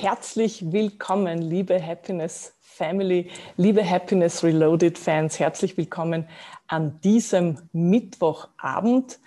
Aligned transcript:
Herzlich 0.00 0.70
willkommen, 0.70 1.42
liebe 1.42 1.84
Happiness 1.84 2.54
Family, 2.60 3.32
liebe 3.56 3.84
Happiness 3.84 4.44
Reloaded 4.44 4.96
Fans. 4.96 5.40
Herzlich 5.40 5.76
willkommen 5.76 6.28
an 6.68 7.00
diesem 7.00 7.68
Mittwochabend. 7.72 9.18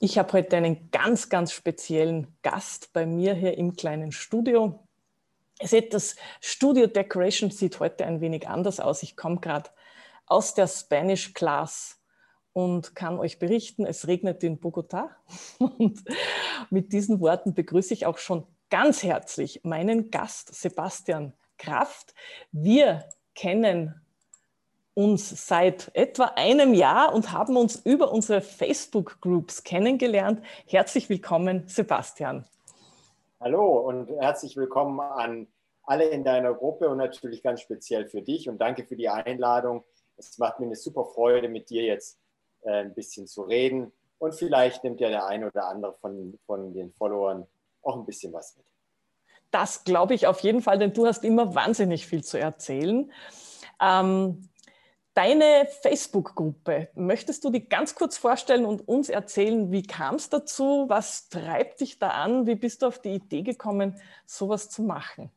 Ich 0.00 0.16
habe 0.16 0.32
heute 0.32 0.56
einen 0.56 0.90
ganz, 0.92 1.28
ganz 1.28 1.52
speziellen 1.52 2.38
Gast 2.40 2.94
bei 2.94 3.04
mir 3.04 3.34
hier 3.34 3.58
im 3.58 3.76
kleinen 3.76 4.10
Studio. 4.10 4.78
Ihr 5.60 5.68
seht, 5.68 5.92
das 5.92 6.16
Studio 6.40 6.86
Decoration 6.86 7.50
sieht 7.50 7.78
heute 7.78 8.06
ein 8.06 8.22
wenig 8.22 8.48
anders 8.48 8.80
aus. 8.80 9.02
Ich 9.02 9.14
komme 9.14 9.40
gerade 9.40 9.68
aus 10.24 10.54
der 10.54 10.68
Spanish 10.68 11.34
Class 11.34 12.00
und 12.54 12.94
kann 12.96 13.18
euch 13.18 13.38
berichten, 13.38 13.84
es 13.84 14.06
regnet 14.06 14.42
in 14.42 14.58
Bogota. 14.58 15.10
Und 15.58 16.02
mit 16.70 16.94
diesen 16.94 17.20
Worten 17.20 17.52
begrüße 17.52 17.92
ich 17.92 18.06
auch 18.06 18.16
schon 18.16 18.46
ganz 18.70 19.02
herzlich 19.02 19.60
meinen 19.64 20.10
Gast 20.10 20.54
Sebastian 20.54 21.32
Kraft. 21.56 22.14
Wir 22.52 23.08
kennen 23.34 24.02
uns 24.94 25.46
seit 25.46 25.90
etwa 25.94 26.32
einem 26.36 26.74
Jahr 26.74 27.14
und 27.14 27.32
haben 27.32 27.56
uns 27.56 27.76
über 27.76 28.12
unsere 28.12 28.40
Facebook-Groups 28.40 29.64
kennengelernt. 29.64 30.44
Herzlich 30.66 31.08
willkommen, 31.08 31.66
Sebastian. 31.68 32.44
Hallo 33.40 33.78
und 33.88 34.10
herzlich 34.10 34.56
willkommen 34.56 35.00
an 35.00 35.46
alle 35.84 36.04
in 36.04 36.24
deiner 36.24 36.52
Gruppe 36.52 36.88
und 36.88 36.98
natürlich 36.98 37.42
ganz 37.42 37.60
speziell 37.60 38.08
für 38.08 38.20
dich 38.20 38.48
und 38.48 38.58
danke 38.60 38.84
für 38.84 38.96
die 38.96 39.08
Einladung. 39.08 39.84
Es 40.16 40.36
macht 40.38 40.58
mir 40.58 40.66
eine 40.66 40.76
super 40.76 41.06
Freude, 41.06 41.48
mit 41.48 41.70
dir 41.70 41.84
jetzt 41.84 42.18
äh, 42.62 42.80
ein 42.80 42.92
bisschen 42.92 43.26
zu 43.26 43.42
reden. 43.42 43.92
Und 44.18 44.34
vielleicht 44.34 44.82
nimmt 44.82 45.00
ja 45.00 45.08
der 45.08 45.26
eine 45.26 45.46
oder 45.46 45.68
andere 45.68 45.94
von, 45.94 46.38
von 46.44 46.74
den 46.74 46.92
Followern 46.92 47.46
auch 47.88 47.96
ein 47.96 48.04
bisschen 48.04 48.32
was 48.32 48.56
mit. 48.56 48.66
Das 49.50 49.84
glaube 49.84 50.14
ich 50.14 50.26
auf 50.26 50.40
jeden 50.40 50.60
Fall, 50.60 50.78
denn 50.78 50.92
du 50.92 51.06
hast 51.06 51.24
immer 51.24 51.54
wahnsinnig 51.54 52.06
viel 52.06 52.22
zu 52.22 52.38
erzählen. 52.38 53.10
Ähm, 53.80 54.48
deine 55.14 55.66
Facebook-Gruppe, 55.82 56.88
möchtest 56.94 57.44
du 57.44 57.50
die 57.50 57.66
ganz 57.66 57.94
kurz 57.94 58.18
vorstellen 58.18 58.66
und 58.66 58.86
uns 58.86 59.08
erzählen, 59.08 59.72
wie 59.72 59.82
kam 59.82 60.16
es 60.16 60.28
dazu? 60.28 60.84
Was 60.88 61.30
treibt 61.30 61.80
dich 61.80 61.98
da 61.98 62.10
an? 62.10 62.46
Wie 62.46 62.56
bist 62.56 62.82
du 62.82 62.86
auf 62.86 63.00
die 63.00 63.14
Idee 63.14 63.42
gekommen, 63.42 64.00
sowas 64.26 64.68
zu 64.68 64.82
machen? 64.82 65.30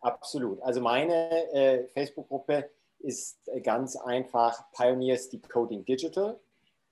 Absolut. 0.00 0.62
Also 0.62 0.80
meine 0.80 1.52
äh, 1.52 1.86
Facebook-Gruppe 1.88 2.70
ist 3.00 3.48
äh, 3.48 3.60
ganz 3.60 3.96
einfach 3.96 4.64
Pioneers 4.72 5.28
Decoding 5.28 5.84
Digital, 5.84 6.40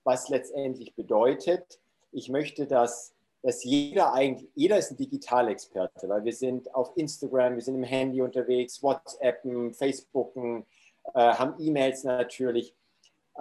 was 0.03 0.29
letztendlich 0.29 0.95
bedeutet, 0.95 1.79
ich 2.11 2.29
möchte, 2.29 2.65
dass, 2.65 3.13
dass 3.41 3.63
jeder 3.63 4.13
eigentlich, 4.13 4.49
jeder 4.55 4.77
ist 4.77 4.91
ein 4.91 4.97
Digitalexperte, 4.97 6.09
weil 6.09 6.25
wir 6.25 6.33
sind 6.33 6.73
auf 6.75 6.91
Instagram, 6.95 7.55
wir 7.55 7.61
sind 7.61 7.75
im 7.75 7.83
Handy 7.83 8.21
unterwegs, 8.21 8.83
WhatsAppen, 8.83 9.73
Facebooken, 9.73 10.65
äh, 11.13 11.19
haben 11.19 11.55
E-Mails 11.59 12.03
natürlich. 12.03 12.75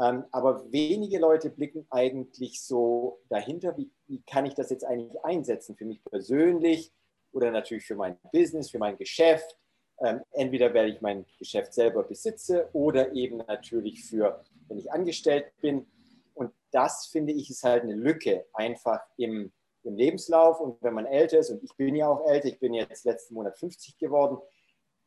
Ähm, 0.01 0.25
aber 0.31 0.71
wenige 0.71 1.19
Leute 1.19 1.51
blicken 1.51 1.87
eigentlich 1.91 2.63
so 2.63 3.19
dahinter, 3.29 3.77
wie, 3.77 3.91
wie 4.07 4.23
kann 4.23 4.47
ich 4.47 4.55
das 4.55 4.71
jetzt 4.71 4.85
eigentlich 4.85 5.25
einsetzen 5.25 5.77
für 5.77 5.85
mich 5.85 6.03
persönlich 6.05 6.93
oder 7.33 7.51
natürlich 7.51 7.85
für 7.85 7.97
mein 7.97 8.17
Business, 8.33 8.71
für 8.71 8.79
mein 8.79 8.97
Geschäft 8.97 9.57
ähm, 10.01 10.21
entweder 10.33 10.73
weil 10.75 10.91
ich 10.91 11.01
mein 11.01 11.25
Geschäft 11.39 11.75
selber 11.75 12.03
besitze 12.05 12.69
oder 12.73 13.13
eben 13.13 13.39
natürlich 13.39 14.05
für, 14.05 14.45
wenn 14.69 14.79
ich 14.79 14.93
angestellt 14.93 15.53
bin. 15.61 15.87
Und 16.35 16.53
das 16.71 17.07
finde 17.07 17.33
ich 17.33 17.51
ist 17.51 17.65
halt 17.65 17.83
eine 17.83 17.95
Lücke 17.95 18.47
einfach 18.53 19.01
im, 19.17 19.53
im 19.85 19.97
Lebenslauf. 19.97 20.61
Und 20.61 20.83
wenn 20.83 20.95
man 20.95 21.07
älter 21.07 21.39
ist, 21.39 21.51
und 21.51 21.63
ich 21.63 21.75
bin 21.77 21.95
ja 21.95 22.09
auch 22.09 22.27
älter, 22.27 22.49
ich 22.49 22.59
bin 22.59 22.75
jetzt 22.75 23.05
letzten 23.05 23.35
Monat 23.35 23.59
50 23.59 23.99
geworden, 23.99 24.39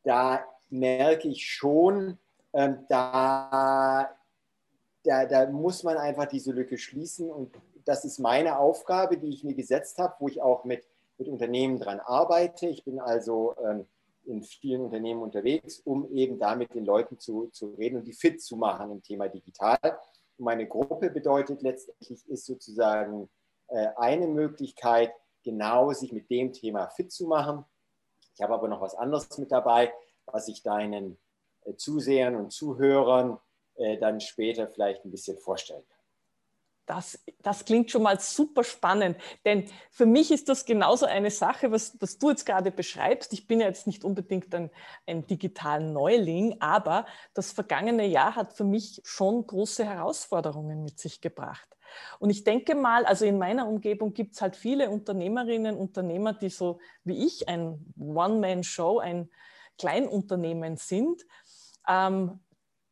da 0.04 0.44
merke 0.70 1.28
ich 1.28 1.46
schon, 1.46 2.18
ähm, 2.54 2.86
da, 2.90 4.10
da, 5.04 5.26
da 5.26 5.50
muss 5.50 5.84
man 5.84 5.98
einfach 5.98 6.26
diese 6.26 6.52
Lücke 6.52 6.78
schließen. 6.78 7.30
Und 7.30 7.56
das 7.86 8.06
ist 8.06 8.20
meine 8.20 8.60
Aufgabe, 8.60 9.18
die 9.18 9.30
ich 9.30 9.44
mir 9.44 9.56
gesetzt 9.56 9.98
habe, 9.98 10.16
wo 10.20 10.28
ich 10.28 10.42
auch 10.42 10.64
mit, 10.66 10.88
mit 11.18 11.28
Unternehmen 11.28 11.80
dran 11.80 12.00
arbeite. 12.00 12.68
Ich 12.68 12.84
bin 12.84 13.00
also 13.00 13.56
ähm, 13.64 13.86
in 14.26 14.44
vielen 14.44 14.82
Unternehmen 14.82 15.22
unterwegs, 15.22 15.80
um 15.80 16.10
eben 16.12 16.40
da 16.40 16.56
mit 16.56 16.74
den 16.74 16.86
Leuten 16.86 17.20
zu, 17.20 17.48
zu 17.48 17.74
reden 17.74 17.98
und 17.98 18.08
die 18.08 18.14
fit 18.14 18.42
zu 18.42 18.56
machen 18.56 18.92
im 18.92 19.02
Thema 19.02 19.28
digital. 19.28 19.80
Und 20.38 20.46
meine 20.46 20.68
Gruppe 20.68 21.10
bedeutet 21.10 21.62
letztendlich, 21.62 22.28
ist 22.28 22.46
sozusagen 22.46 23.30
eine 23.96 24.28
Möglichkeit, 24.28 25.14
genau 25.44 25.92
sich 25.92 26.12
mit 26.12 26.30
dem 26.30 26.54
Thema 26.54 26.90
fit 26.90 27.12
zu 27.12 27.28
machen. 27.28 27.66
Ich 28.36 28.42
habe 28.42 28.54
aber 28.54 28.68
noch 28.68 28.82
was 28.82 28.96
anderes 28.96 29.38
mit 29.38 29.52
dabei, 29.52 29.94
was 30.26 30.48
ich 30.48 30.64
deinen 30.64 31.18
äh, 31.66 31.76
Zusehern 31.76 32.36
und 32.36 32.52
Zuhörern 32.52 33.40
äh, 33.76 33.98
dann 33.98 34.20
später 34.20 34.68
vielleicht 34.68 35.06
ein 35.06 35.12
bisschen 35.12 35.38
vorstellen 35.38 35.84
kann. 35.88 35.98
Das, 36.88 37.24
das 37.40 37.64
klingt 37.64 37.92
schon 37.92 38.04
mal 38.04 38.20
super 38.20 38.64
spannend, 38.64 39.16
denn 39.46 39.70
für 39.92 40.06
mich 40.06 40.32
ist 40.32 40.50
das 40.50 40.66
genauso 40.66 41.06
eine 41.06 41.30
Sache, 41.30 41.72
was, 41.72 41.96
was 42.02 42.18
du 42.18 42.32
jetzt 42.32 42.46
gerade 42.46 42.72
beschreibst. 42.72 43.32
Ich 43.34 43.48
bin 43.48 43.62
ja 43.62 43.68
jetzt 43.68 43.88
nicht 43.88 44.04
unbedingt 44.04 44.54
ein, 44.54 44.72
ein 45.06 45.26
digitalen 45.26 45.94
Neuling, 45.94 46.58
aber 46.60 47.06
das 47.34 47.52
vergangene 47.52 48.08
Jahr 48.08 48.36
hat 48.36 48.54
für 48.54 48.66
mich 48.66 49.00
schon 49.06 49.46
große 49.46 49.86
Herausforderungen 49.86 50.84
mit 50.84 51.00
sich 51.00 51.22
gebracht. 51.22 51.78
Und 52.20 52.30
ich 52.30 52.44
denke 52.44 52.76
mal, 52.76 53.06
also 53.06 53.26
in 53.26 53.38
meiner 53.38 53.68
Umgebung 53.68 54.14
gibt 54.14 54.34
es 54.34 54.42
halt 54.42 54.56
viele 54.56 54.90
Unternehmerinnen, 54.90 55.76
Unternehmer, 55.76 56.34
die 56.34 56.50
so 56.50 56.80
wie 57.04 57.26
ich 57.26 57.48
ein 57.48 57.94
One-Man-Show, 58.00 59.00
ein 59.00 59.30
Kleinunternehmen 59.78 60.78
sind, 60.78 61.26
ähm, 61.88 62.40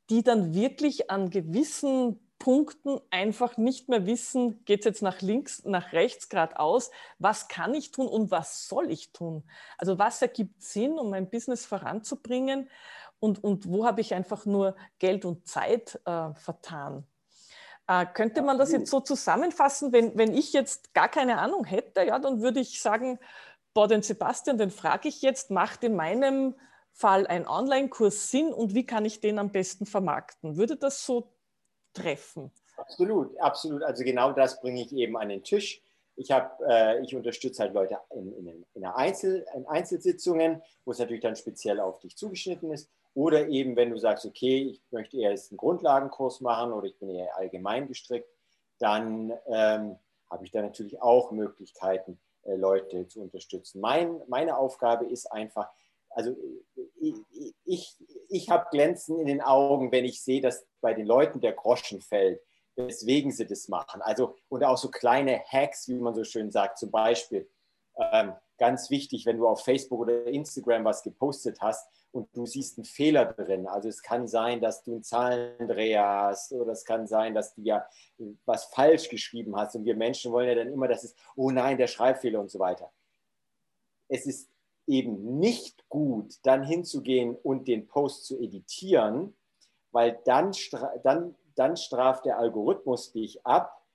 die 0.09 0.23
dann 0.23 0.53
wirklich 0.53 1.11
an 1.11 1.29
gewissen 1.29 2.19
Punkten 2.39 2.99
einfach 3.11 3.57
nicht 3.57 3.89
mehr 3.89 4.05
wissen, 4.05 4.63
geht 4.63 4.79
es 4.79 4.85
jetzt 4.85 5.01
nach 5.03 5.21
links, 5.21 5.65
nach 5.65 5.91
rechts 5.91 6.29
geradeaus, 6.29 6.89
was 7.19 7.49
kann 7.49 7.73
ich 7.73 7.91
tun 7.91 8.07
und 8.07 8.31
was 8.31 8.67
soll 8.67 8.89
ich 8.89 9.11
tun? 9.11 9.43
Also 9.77 9.99
was 9.99 10.21
ergibt 10.21 10.63
Sinn, 10.63 10.97
um 10.97 11.09
mein 11.09 11.29
Business 11.29 11.65
voranzubringen 11.65 12.69
und, 13.19 13.43
und 13.43 13.69
wo 13.69 13.85
habe 13.85 13.99
ich 14.01 14.13
einfach 14.13 14.45
nur 14.45 14.75
Geld 14.99 15.25
und 15.25 15.47
Zeit 15.47 15.99
äh, 16.05 16.33
vertan? 16.33 17.05
Äh, 17.89 18.05
könnte 18.13 18.43
man 18.43 18.59
das 18.59 18.71
jetzt 18.71 18.91
so 18.91 18.99
zusammenfassen, 18.99 19.91
wenn, 19.91 20.15
wenn 20.15 20.31
ich 20.31 20.53
jetzt 20.53 20.93
gar 20.93 21.09
keine 21.09 21.39
Ahnung 21.39 21.65
hätte, 21.65 22.03
ja, 22.03 22.19
dann 22.19 22.39
würde 22.39 22.59
ich 22.59 22.79
sagen, 22.83 23.17
boah, 23.73 23.87
den 23.87 24.03
Sebastian, 24.03 24.59
den 24.59 24.69
frage 24.69 25.07
ich 25.07 25.23
jetzt, 25.23 25.49
macht 25.49 25.83
in 25.83 25.95
meinem 25.95 26.53
Fall 26.93 27.25
ein 27.25 27.47
Online-Kurs 27.47 28.29
Sinn 28.29 28.53
und 28.53 28.75
wie 28.75 28.85
kann 28.85 29.05
ich 29.05 29.21
den 29.21 29.39
am 29.39 29.51
besten 29.51 29.87
vermarkten? 29.87 30.55
Würde 30.55 30.75
das 30.75 31.03
so 31.03 31.31
treffen. 31.93 32.51
Absolut, 32.77 33.35
absolut. 33.39 33.81
Also 33.81 34.03
genau 34.03 34.33
das 34.33 34.61
bringe 34.61 34.83
ich 34.83 34.93
eben 34.93 35.17
an 35.17 35.29
den 35.29 35.43
Tisch. 35.43 35.81
Ich, 36.15 36.29
hab, 36.29 36.61
äh, 36.61 37.01
ich 37.01 37.15
unterstütze 37.15 37.63
halt 37.63 37.73
Leute 37.73 37.97
in, 38.11 38.31
in, 38.33 38.65
in, 38.75 38.85
Einzel, 38.85 39.47
in 39.55 39.65
Einzelsitzungen, 39.65 40.61
wo 40.85 40.91
es 40.91 40.99
natürlich 40.99 41.23
dann 41.23 41.35
speziell 41.35 41.79
auf 41.79 41.97
dich 41.97 42.15
zugeschnitten 42.15 42.71
ist. 42.71 42.87
Oder 43.13 43.47
eben, 43.47 43.75
wenn 43.75 43.89
du 43.89 43.97
sagst, 43.97 44.25
okay, 44.25 44.63
ich 44.71 44.81
möchte 44.91 45.17
eher 45.17 45.31
jetzt 45.31 45.51
einen 45.51 45.57
Grundlagenkurs 45.57 46.41
machen 46.41 46.71
oder 46.71 46.87
ich 46.87 46.97
bin 46.99 47.09
eher 47.09 47.35
allgemein 47.35 47.87
gestrickt, 47.87 48.29
dann 48.77 49.33
ähm, 49.47 49.97
habe 50.29 50.45
ich 50.45 50.51
da 50.51 50.61
natürlich 50.61 51.01
auch 51.01 51.31
Möglichkeiten, 51.31 52.19
äh, 52.43 52.55
Leute 52.55 53.07
zu 53.07 53.21
unterstützen. 53.21 53.81
Mein, 53.81 54.21
meine 54.27 54.57
Aufgabe 54.57 55.05
ist 55.05 55.31
einfach, 55.31 55.69
also 56.09 56.35
ich, 56.99 57.15
ich, 57.65 57.97
ich 58.29 58.49
habe 58.49 58.67
Glänzen 58.71 59.19
in 59.19 59.27
den 59.27 59.41
Augen, 59.41 59.91
wenn 59.91 60.05
ich 60.05 60.21
sehe, 60.21 60.41
dass 60.41 60.65
bei 60.81 60.93
den 60.93 61.05
Leuten 61.05 61.41
der 61.41 61.53
Groschen 61.53 62.01
fällt, 62.01 62.41
weswegen 62.75 63.31
sie 63.31 63.45
das 63.45 63.67
machen. 63.67 64.01
Also, 64.01 64.35
und 64.47 64.63
auch 64.63 64.77
so 64.77 64.89
kleine 64.89 65.43
Hacks, 65.45 65.87
wie 65.87 65.95
man 65.95 66.15
so 66.15 66.23
schön 66.23 66.51
sagt, 66.51 66.77
zum 66.77 66.91
Beispiel. 66.91 67.49
Ähm, 67.97 68.33
ganz 68.57 68.89
wichtig, 68.89 69.25
wenn 69.25 69.37
du 69.37 69.47
auf 69.47 69.63
Facebook 69.63 69.99
oder 69.99 70.25
Instagram 70.25 70.85
was 70.85 71.03
gepostet 71.03 71.59
hast 71.59 71.87
und 72.11 72.35
du 72.35 72.45
siehst 72.45 72.77
einen 72.77 72.85
Fehler 72.85 73.25
drin. 73.25 73.67
Also 73.67 73.89
es 73.89 74.01
kann 74.01 74.27
sein, 74.27 74.61
dass 74.61 74.83
du 74.83 74.93
einen 74.93 75.03
Zahlendreher 75.03 76.05
hast 76.05 76.51
oder 76.51 76.71
es 76.71 76.85
kann 76.85 77.07
sein, 77.07 77.33
dass 77.35 77.53
du 77.53 77.61
ja 77.61 77.87
was 78.45 78.65
falsch 78.65 79.09
geschrieben 79.09 79.55
hast. 79.55 79.75
Und 79.75 79.85
wir 79.85 79.95
Menschen 79.95 80.31
wollen 80.31 80.49
ja 80.49 80.55
dann 80.55 80.73
immer, 80.73 80.87
dass 80.87 81.03
es, 81.03 81.15
oh 81.35 81.51
nein, 81.51 81.77
der 81.77 81.87
Schreibfehler 81.87 82.39
und 82.39 82.49
so 82.49 82.59
weiter. 82.59 82.91
Es 84.07 84.25
ist 84.25 84.49
eben 84.87 85.39
nicht 85.39 85.87
gut, 85.87 86.39
dann 86.43 86.63
hinzugehen 86.63 87.35
und 87.35 87.67
den 87.67 87.87
Post 87.87 88.25
zu 88.25 88.39
editieren, 88.39 89.35
weil 89.91 90.19
dann, 90.25 90.51
dann, 91.03 91.35
dann 91.55 91.77
straft 91.77 92.25
der 92.25 92.39
Algorithmus 92.39 93.11
dich 93.11 93.45
ab 93.45 93.85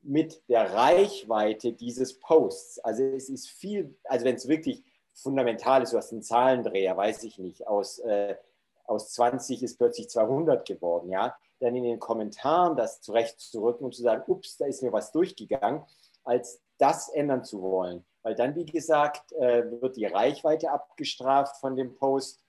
mit 0.00 0.42
der 0.48 0.72
Reichweite 0.72 1.72
dieses 1.72 2.18
Posts. 2.18 2.78
Also 2.80 3.02
es 3.02 3.28
ist 3.28 3.48
viel, 3.48 3.94
also 4.04 4.24
wenn 4.24 4.36
es 4.36 4.48
wirklich 4.48 4.82
fundamental 5.22 5.82
ist, 5.82 5.92
du 5.92 5.96
hast 5.96 6.12
einen 6.12 6.22
Zahlendreher, 6.22 6.96
weiß 6.96 7.24
ich 7.24 7.38
nicht, 7.38 7.66
aus, 7.66 7.98
äh, 8.00 8.36
aus 8.84 9.10
20 9.12 9.62
ist 9.62 9.78
plötzlich 9.78 10.08
200 10.08 10.66
geworden, 10.66 11.10
ja, 11.10 11.36
dann 11.60 11.74
in 11.74 11.84
den 11.84 11.98
Kommentaren 11.98 12.76
das 12.76 13.00
zurechtzurücken 13.00 13.84
und 13.84 13.94
zu 13.94 14.02
sagen, 14.02 14.24
ups, 14.26 14.56
da 14.56 14.66
ist 14.66 14.82
mir 14.82 14.92
was 14.92 15.12
durchgegangen, 15.12 15.82
als 16.24 16.60
das 16.78 17.08
ändern 17.08 17.44
zu 17.44 17.60
wollen. 17.62 18.04
Weil 18.22 18.34
dann, 18.34 18.54
wie 18.54 18.66
gesagt, 18.66 19.32
äh, 19.32 19.64
wird 19.80 19.96
die 19.96 20.06
Reichweite 20.06 20.70
abgestraft 20.70 21.56
von 21.56 21.76
dem 21.76 21.94
Post 21.96 22.44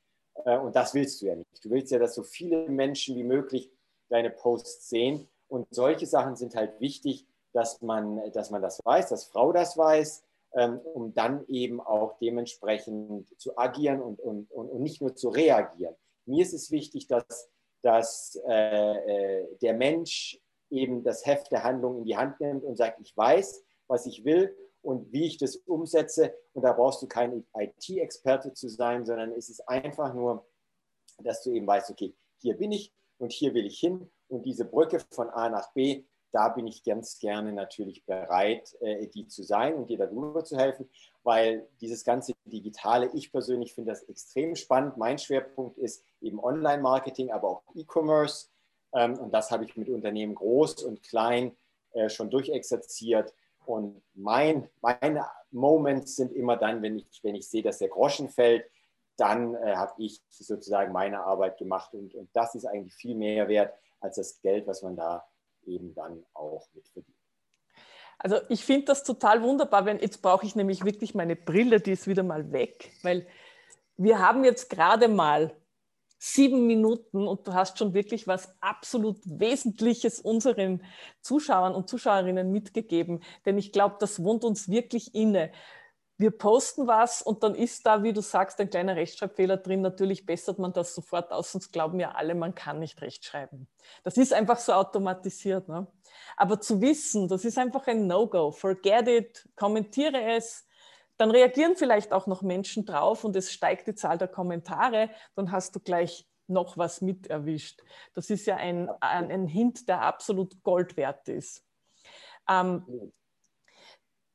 äh, 0.46 0.58
und 0.58 0.76
das 0.76 0.94
willst 0.94 1.22
du 1.22 1.28
ja 1.28 1.36
nicht. 1.36 1.64
Du 1.64 1.70
willst 1.70 1.92
ja, 1.92 2.00
dass 2.00 2.16
so 2.16 2.24
viele 2.24 2.70
Menschen 2.70 3.16
wie 3.16 3.24
möglich 3.24 3.72
deine 4.10 4.30
Posts 4.30 4.90
sehen. 4.90 5.28
Und 5.48 5.68
solche 5.72 6.06
Sachen 6.06 6.36
sind 6.36 6.56
halt 6.56 6.80
wichtig, 6.80 7.26
dass 7.54 7.82
man, 7.82 8.32
dass 8.34 8.52
man 8.52 8.62
das 8.62 8.80
weiß, 8.84 9.10
dass 9.10 9.26
Frau 9.26 9.52
das 9.52 9.78
weiß, 9.78 10.24
um 10.52 11.14
dann 11.14 11.46
eben 11.48 11.80
auch 11.80 12.18
dementsprechend 12.20 13.28
zu 13.40 13.58
agieren 13.58 14.02
und, 14.02 14.20
und, 14.20 14.52
und, 14.52 14.70
und 14.70 14.82
nicht 14.82 15.02
nur 15.02 15.16
zu 15.16 15.30
reagieren. 15.30 15.96
Mir 16.26 16.44
ist 16.44 16.54
es 16.54 16.72
wichtig, 16.72 17.08
dass, 17.08 17.50
dass 17.82 18.40
äh, 18.48 19.42
äh 19.42 19.58
der 19.62 19.74
Mensch 19.74 20.40
eben 20.70 21.04
das 21.04 21.26
Heft 21.26 21.52
der 21.52 21.64
Handlung 21.64 22.00
in 22.00 22.06
die 22.06 22.18
Hand 22.18 22.40
nimmt 22.40 22.64
und 22.64 22.78
sagt, 22.78 23.00
ich 23.02 23.16
weiß, 23.16 23.64
was 23.88 24.06
ich 24.06 24.24
will 24.24 24.56
und 24.82 25.12
wie 25.12 25.26
ich 25.26 25.38
das 25.38 25.56
umsetze. 25.56 26.34
Und 26.54 26.64
da 26.64 26.74
brauchst 26.74 27.02
du 27.02 27.08
kein 27.08 27.46
IT-Experte 27.56 28.54
zu 28.54 28.70
sein, 28.70 29.06
sondern 29.06 29.32
es 29.32 29.50
ist 29.50 29.68
einfach 29.68 30.14
nur, 30.14 30.46
dass 31.24 31.44
du 31.44 31.52
eben 31.52 31.68
weißt, 31.68 31.90
okay, 31.90 32.16
hier 32.38 32.56
bin 32.56 32.72
ich 32.72 32.94
und 33.18 33.32
hier 33.32 33.54
will 33.54 33.66
ich 33.66 33.80
hin. 33.80 34.10
Und 34.28 34.46
diese 34.46 34.66
Brücke 34.66 35.02
von 35.12 35.30
A 35.30 35.50
nach 35.50 35.74
B, 35.74 36.04
da 36.32 36.50
bin 36.50 36.68
ich 36.68 36.84
ganz 36.84 37.20
gerne 37.20 37.52
natürlich 37.52 38.06
bereit, 38.06 38.76
äh, 38.82 39.08
die 39.08 39.28
zu 39.28 39.44
sein 39.44 39.76
und 39.76 39.90
dir 39.90 39.98
darüber 39.98 40.44
zu 40.44 40.58
helfen, 40.58 40.90
weil 41.24 41.68
dieses 41.82 42.04
ganze 42.04 42.34
Digitale, 42.46 43.10
ich 43.14 43.32
persönlich 43.32 43.74
finde 43.74 43.92
das 43.92 44.04
extrem 44.04 44.56
spannend. 44.56 44.98
Mein 44.98 45.18
Schwerpunkt 45.18 45.78
ist 45.78 46.04
eben 46.22 46.40
Online-Marketing, 46.40 47.32
aber 47.32 47.50
auch 47.50 47.64
E-Commerce. 47.76 48.50
Ähm, 48.94 49.18
und 49.18 49.32
das 49.34 49.52
habe 49.52 49.66
ich 49.66 49.76
mit 49.76 49.90
Unternehmen 49.90 50.36
groß 50.36 50.84
und 50.84 51.04
klein 51.04 51.56
äh, 51.94 52.10
schon 52.10 52.30
durchexerziert. 52.30 53.34
Und 53.66 54.02
mein, 54.14 54.70
meine 54.82 55.26
Moments 55.52 56.16
sind 56.16 56.32
immer 56.34 56.58
dann, 56.58 56.82
wenn 56.82 56.98
ich, 56.98 57.20
wenn 57.24 57.36
ich 57.36 57.48
sehe, 57.48 57.64
dass 57.64 57.80
der 57.80 57.90
Groschen 57.90 58.30
fällt, 58.30 58.66
dann 59.18 59.56
äh, 59.56 59.76
habe 59.76 59.94
ich 59.98 60.22
sozusagen 60.30 60.94
meine 60.94 61.22
Arbeit 61.22 61.58
gemacht. 61.58 61.94
Und, 61.94 62.16
und 62.16 62.30
das 62.34 62.56
ist 62.56 62.66
eigentlich 62.66 62.94
viel 62.94 63.16
mehr 63.16 63.48
wert 63.48 63.74
als 64.00 64.16
das 64.16 64.40
Geld, 64.42 64.66
was 64.66 64.82
man 64.82 64.96
da 64.96 65.28
eben 65.70 65.94
dann 65.94 66.26
auch 66.34 66.68
mitverdient. 66.74 67.16
Also 68.18 68.38
ich 68.50 68.66
finde 68.66 68.86
das 68.86 69.04
total 69.04 69.42
wunderbar, 69.42 69.86
wenn 69.86 70.00
jetzt 70.00 70.22
brauche 70.22 70.46
ich 70.46 70.56
nämlich 70.56 70.84
wirklich 70.84 71.16
meine 71.16 71.38
Brille, 71.38 71.80
die 71.80 71.92
ist 71.92 72.08
wieder 72.08 72.24
mal 72.24 72.52
weg, 72.52 72.92
weil 73.02 73.26
wir 73.96 74.20
haben 74.20 74.44
jetzt 74.44 74.70
gerade 74.70 75.08
mal 75.08 75.56
sieben 76.18 76.68
Minuten 76.68 77.26
und 77.28 77.48
du 77.48 77.54
hast 77.54 77.78
schon 77.78 77.94
wirklich 77.94 78.28
was 78.28 78.54
absolut 78.62 79.18
Wesentliches 79.24 80.20
unseren 80.20 80.84
Zuschauern 81.22 81.74
und 81.74 81.88
Zuschauerinnen 81.88 82.52
mitgegeben. 82.52 83.22
Denn 83.46 83.58
ich 83.58 83.72
glaube, 83.72 83.96
das 84.00 84.22
wohnt 84.22 84.44
uns 84.44 84.68
wirklich 84.70 85.16
inne. 85.16 85.52
Wir 86.20 86.32
posten 86.32 86.86
was 86.86 87.22
und 87.22 87.44
dann 87.44 87.56
ist 87.56 87.86
da, 87.86 88.04
wie 88.04 88.12
du 88.12 88.20
sagst, 88.22 88.60
ein 88.60 88.70
kleiner 88.70 88.98
Rechtschreibfehler 88.98 89.56
drin. 89.56 89.80
Natürlich 89.80 90.26
bessert 90.26 90.60
man 90.60 90.74
das 90.74 90.94
sofort 90.94 91.32
aus, 91.32 91.54
sonst 91.54 91.72
glauben 91.72 91.98
ja 91.98 92.12
alle, 92.12 92.36
man 92.36 92.54
kann 92.54 92.80
nicht 92.80 93.02
rechtschreiben. 93.02 93.70
Das 94.04 94.18
ist 94.18 94.34
einfach 94.34 94.60
so 94.60 94.74
automatisiert. 94.74 95.70
Ne? 95.70 95.88
Aber 96.36 96.60
zu 96.60 96.82
wissen, 96.82 97.30
das 97.30 97.46
ist 97.46 97.58
einfach 97.58 97.88
ein 97.88 98.06
No-Go. 98.06 98.52
Forget 98.52 99.08
it, 99.08 99.50
kommentiere 99.56 100.22
es, 100.36 100.68
dann 101.16 101.32
reagieren 101.32 101.78
vielleicht 101.78 102.12
auch 102.12 102.28
noch 102.28 102.42
Menschen 102.42 102.86
drauf 102.86 103.24
und 103.24 103.34
es 103.38 103.54
steigt 103.54 103.88
die 103.88 103.96
Zahl 103.96 104.18
der 104.18 104.28
Kommentare, 104.28 105.10
dann 105.36 105.54
hast 105.54 105.74
du 105.74 105.80
gleich 105.80 106.28
noch 106.48 106.78
was 106.78 107.00
mit 107.00 107.28
erwischt. 107.28 107.82
Das 108.14 108.30
ist 108.30 108.46
ja 108.46 108.58
ein, 108.58 108.90
ein, 109.00 109.32
ein 109.32 109.48
Hint, 109.48 109.88
der 109.88 110.02
absolut 110.02 110.62
Gold 110.64 110.98
wert 110.98 111.30
ist. 111.30 111.64
Ähm, 112.50 113.14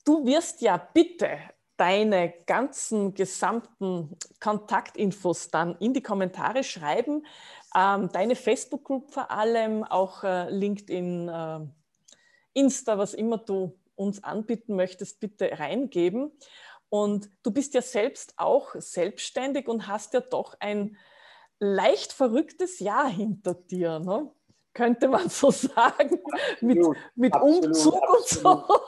du 0.07 0.25
wirst 0.25 0.63
ja 0.63 0.79
bitte 0.79 1.39
deine 1.77 2.33
ganzen 2.47 3.15
gesamten 3.15 4.17
Kontaktinfos 4.41 5.49
dann 5.49 5.77
in 5.79 5.93
die 5.93 6.03
Kommentare 6.03 6.63
schreiben. 6.63 7.27
Ähm, 7.77 8.11
deine 8.13 8.37
Facebook-Group 8.37 9.11
vor 9.13 9.31
allem, 9.31 9.83
auch 9.85 10.23
äh, 10.23 10.49
LinkedIn, 10.51 11.29
äh, 11.29 11.61
Insta, 12.53 12.99
was 12.99 13.15
immer 13.15 13.39
du 13.39 13.77
uns 13.97 14.23
anbieten 14.23 14.77
möchtest, 14.77 15.21
bitte 15.21 15.59
reingeben. 15.59 16.31
Und 16.89 17.29
du 17.43 17.51
bist 17.51 17.75
ja 17.75 17.83
selbst 17.83 18.35
auch 18.37 18.75
selbstständig 18.77 19.67
und 19.69 19.89
hast 19.89 20.15
ja 20.15 20.21
doch 20.21 20.55
ein 20.61 20.97
leicht 21.59 22.13
verrücktes 22.13 22.79
Jahr 22.79 23.09
hinter 23.09 23.55
dir, 23.55 23.99
ne? 23.99 24.31
könnte 24.75 25.09
man 25.09 25.29
so 25.29 25.51
sagen, 25.51 26.21
mit, 26.61 26.79
mit 27.15 27.33
absolut, 27.33 27.67
Umzug 27.67 27.95
absolut. 27.95 28.19
und 28.19 28.69
so. 28.69 28.79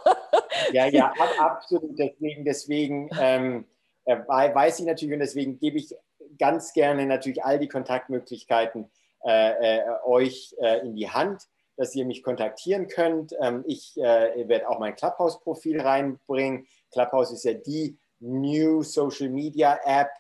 Ja, 0.73 0.87
ja, 0.87 1.13
absolut. 1.39 1.99
Deswegen, 1.99 2.45
deswegen 2.45 3.11
ähm, 3.21 3.67
äh, 4.05 4.17
weiß 4.27 4.81
ich 4.81 4.87
natürlich 4.87 5.15
und 5.15 5.21
deswegen 5.21 5.59
gebe 5.59 5.79
ich 5.79 5.95
ganz 6.39 6.73
gerne 6.73 7.07
natürlich 7.07 7.45
all 7.45 7.59
die 7.59 7.69
Kontaktmöglichkeiten 7.69 8.91
äh, 9.25 9.79
äh, 9.79 9.85
euch 10.05 10.55
äh, 10.61 10.87
in 10.87 10.95
die 10.95 11.11
Hand, 11.11 11.43
dass 11.77 11.95
ihr 11.95 12.05
mich 12.05 12.23
kontaktieren 12.23 12.87
könnt. 12.87 13.35
Ähm, 13.41 13.65
ich 13.67 13.97
äh, 13.97 14.49
werde 14.49 14.69
auch 14.69 14.79
mein 14.79 14.95
Clubhouse-Profil 14.95 15.81
reinbringen. 15.81 16.67
Clubhouse 16.93 17.33
ist 17.33 17.45
ja 17.45 17.55
die 17.55 17.99
New 18.21 18.83
Social 18.83 19.29
Media 19.29 19.81
App, 19.85 20.11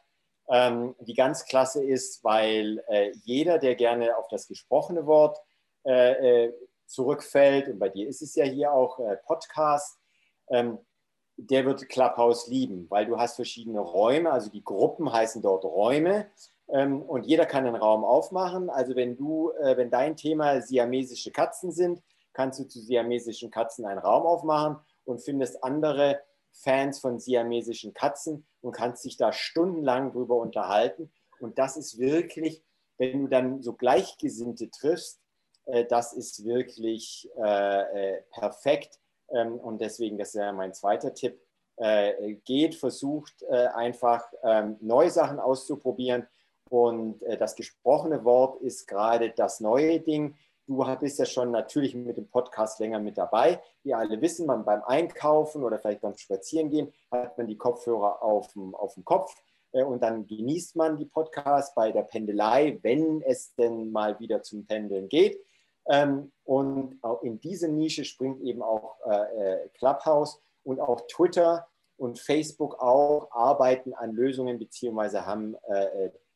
ähm, 0.48 0.96
die 1.00 1.14
ganz 1.14 1.44
klasse 1.44 1.84
ist, 1.84 2.24
weil 2.24 2.82
äh, 2.88 3.12
jeder, 3.22 3.58
der 3.58 3.76
gerne 3.76 4.16
auf 4.16 4.26
das 4.28 4.48
gesprochene 4.48 5.06
Wort 5.06 5.38
zurückfällt, 6.86 7.68
und 7.68 7.78
bei 7.78 7.88
dir 7.88 8.08
ist 8.08 8.20
es 8.20 8.34
ja 8.34 8.44
hier 8.44 8.72
auch 8.72 8.98
Podcast, 9.24 10.00
ähm, 10.50 10.78
der 11.36 11.66
wird 11.66 11.88
Clubhouse 11.88 12.48
lieben, 12.48 12.86
weil 12.88 13.06
du 13.06 13.18
hast 13.18 13.36
verschiedene 13.36 13.80
Räume, 13.80 14.32
also 14.32 14.50
die 14.50 14.64
Gruppen 14.64 15.12
heißen 15.12 15.42
dort 15.42 15.64
Räume 15.64 16.30
ähm, 16.68 17.02
und 17.02 17.26
jeder 17.26 17.46
kann 17.46 17.66
einen 17.66 17.76
Raum 17.76 18.04
aufmachen. 18.04 18.70
Also 18.70 18.96
wenn 18.96 19.16
du, 19.16 19.50
äh, 19.62 19.76
wenn 19.76 19.90
dein 19.90 20.16
Thema 20.16 20.60
siamesische 20.62 21.30
Katzen 21.30 21.72
sind, 21.72 22.02
kannst 22.32 22.58
du 22.60 22.64
zu 22.64 22.80
siamesischen 22.80 23.50
Katzen 23.50 23.84
einen 23.84 23.98
Raum 23.98 24.26
aufmachen 24.26 24.78
und 25.04 25.22
findest 25.22 25.62
andere 25.62 26.20
Fans 26.52 26.98
von 27.00 27.18
siamesischen 27.18 27.92
Katzen 27.92 28.46
und 28.62 28.72
kannst 28.72 29.04
dich 29.04 29.16
da 29.16 29.32
stundenlang 29.32 30.12
drüber 30.12 30.36
unterhalten. 30.36 31.12
Und 31.38 31.58
das 31.58 31.76
ist 31.76 31.98
wirklich, 31.98 32.62
wenn 32.98 33.22
du 33.22 33.28
dann 33.28 33.62
so 33.62 33.74
Gleichgesinnte 33.74 34.70
triffst, 34.70 35.20
äh, 35.66 35.84
das 35.84 36.12
ist 36.12 36.44
wirklich 36.44 37.28
äh, 37.36 38.14
äh, 38.16 38.22
perfekt. 38.30 38.98
Ähm, 39.30 39.58
und 39.58 39.80
deswegen, 39.80 40.18
das 40.18 40.28
ist 40.28 40.40
ja 40.40 40.52
mein 40.52 40.74
zweiter 40.74 41.14
Tipp, 41.14 41.40
äh, 41.76 42.34
geht, 42.44 42.74
versucht 42.74 43.42
äh, 43.42 43.66
einfach 43.66 44.24
ähm, 44.42 44.76
neue 44.80 45.10
Sachen 45.10 45.38
auszuprobieren. 45.38 46.26
Und 46.68 47.22
äh, 47.22 47.36
das 47.36 47.54
gesprochene 47.54 48.24
Wort 48.24 48.60
ist 48.62 48.86
gerade 48.86 49.30
das 49.30 49.60
neue 49.60 50.00
Ding. 50.00 50.34
Du 50.66 50.84
bist 50.98 51.18
ja 51.20 51.26
schon 51.26 51.52
natürlich 51.52 51.94
mit 51.94 52.16
dem 52.16 52.28
Podcast 52.28 52.80
länger 52.80 52.98
mit 52.98 53.16
dabei. 53.16 53.62
Wir 53.84 53.98
alle 53.98 54.20
wissen, 54.20 54.46
man 54.46 54.64
beim 54.64 54.82
Einkaufen 54.82 55.62
oder 55.62 55.78
vielleicht 55.78 56.00
beim 56.00 56.16
Spazierengehen 56.16 56.92
hat 57.12 57.38
man 57.38 57.46
die 57.46 57.56
Kopfhörer 57.56 58.20
auf 58.20 58.52
dem, 58.52 58.74
auf 58.74 58.94
dem 58.94 59.04
Kopf 59.04 59.32
äh, 59.72 59.84
und 59.84 60.02
dann 60.02 60.26
genießt 60.26 60.74
man 60.74 60.96
die 60.96 61.04
Podcasts 61.04 61.74
bei 61.74 61.92
der 61.92 62.02
Pendelei, 62.02 62.78
wenn 62.82 63.22
es 63.22 63.54
denn 63.54 63.92
mal 63.92 64.18
wieder 64.18 64.42
zum 64.42 64.66
Pendeln 64.66 65.08
geht. 65.08 65.38
Ähm, 65.88 66.32
und 66.44 66.98
auch 67.02 67.22
in 67.22 67.40
diese 67.40 67.68
Nische 67.68 68.04
springt 68.04 68.40
eben 68.42 68.62
auch 68.62 68.96
äh, 69.06 69.64
äh, 69.64 69.68
Clubhouse 69.74 70.40
und 70.64 70.80
auch 70.80 71.02
Twitter 71.08 71.68
und 71.96 72.18
Facebook 72.18 72.80
auch 72.80 73.30
arbeiten 73.30 73.94
an 73.94 74.12
Lösungen 74.12 74.58
beziehungsweise 74.58 75.24
haben 75.24 75.56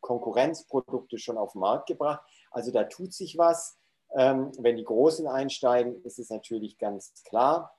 Konkurrenzprodukte 0.00 1.18
schon 1.18 1.36
auf 1.36 1.52
den 1.52 1.60
Markt 1.60 1.86
gebracht. 1.86 2.22
Also 2.50 2.72
da 2.72 2.84
tut 2.84 3.12
sich 3.12 3.38
was. 3.38 3.76
Ähm, 4.16 4.50
wenn 4.58 4.76
die 4.76 4.84
Großen 4.84 5.26
einsteigen, 5.26 6.02
ist 6.04 6.18
es 6.18 6.30
natürlich 6.30 6.78
ganz 6.78 7.22
klar. 7.24 7.76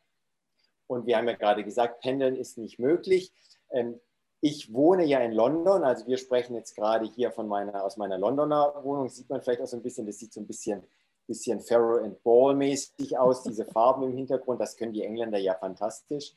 Und 0.87 1.05
wir 1.05 1.17
haben 1.17 1.27
ja 1.27 1.35
gerade 1.35 1.63
gesagt, 1.63 2.01
Pendeln 2.01 2.35
ist 2.35 2.57
nicht 2.57 2.79
möglich. 2.79 3.33
Ähm, 3.69 3.99
ich 4.39 4.73
wohne 4.73 5.05
ja 5.05 5.19
in 5.19 5.33
London, 5.33 5.83
also 5.83 6.07
wir 6.07 6.17
sprechen 6.17 6.55
jetzt 6.55 6.75
gerade 6.75 7.05
hier 7.05 7.31
von 7.31 7.47
meiner, 7.47 7.83
aus 7.83 7.97
meiner 7.97 8.17
Londoner 8.17 8.83
Wohnung, 8.83 9.07
sieht 9.07 9.29
man 9.29 9.41
vielleicht 9.41 9.61
auch 9.61 9.67
so 9.67 9.77
ein 9.77 9.83
bisschen, 9.83 10.07
das 10.07 10.17
sieht 10.17 10.33
so 10.33 10.39
ein 10.39 10.47
bisschen, 10.47 10.83
bisschen 11.27 11.59
Farrow 11.61 12.03
and 12.03 12.21
Ball 12.23 12.55
mäßig 12.55 13.17
aus, 13.17 13.43
diese 13.43 13.65
Farben 13.65 14.03
im 14.03 14.13
Hintergrund, 14.13 14.59
das 14.59 14.75
können 14.75 14.93
die 14.93 15.03
Engländer 15.03 15.37
ja 15.37 15.55
fantastisch. 15.55 16.33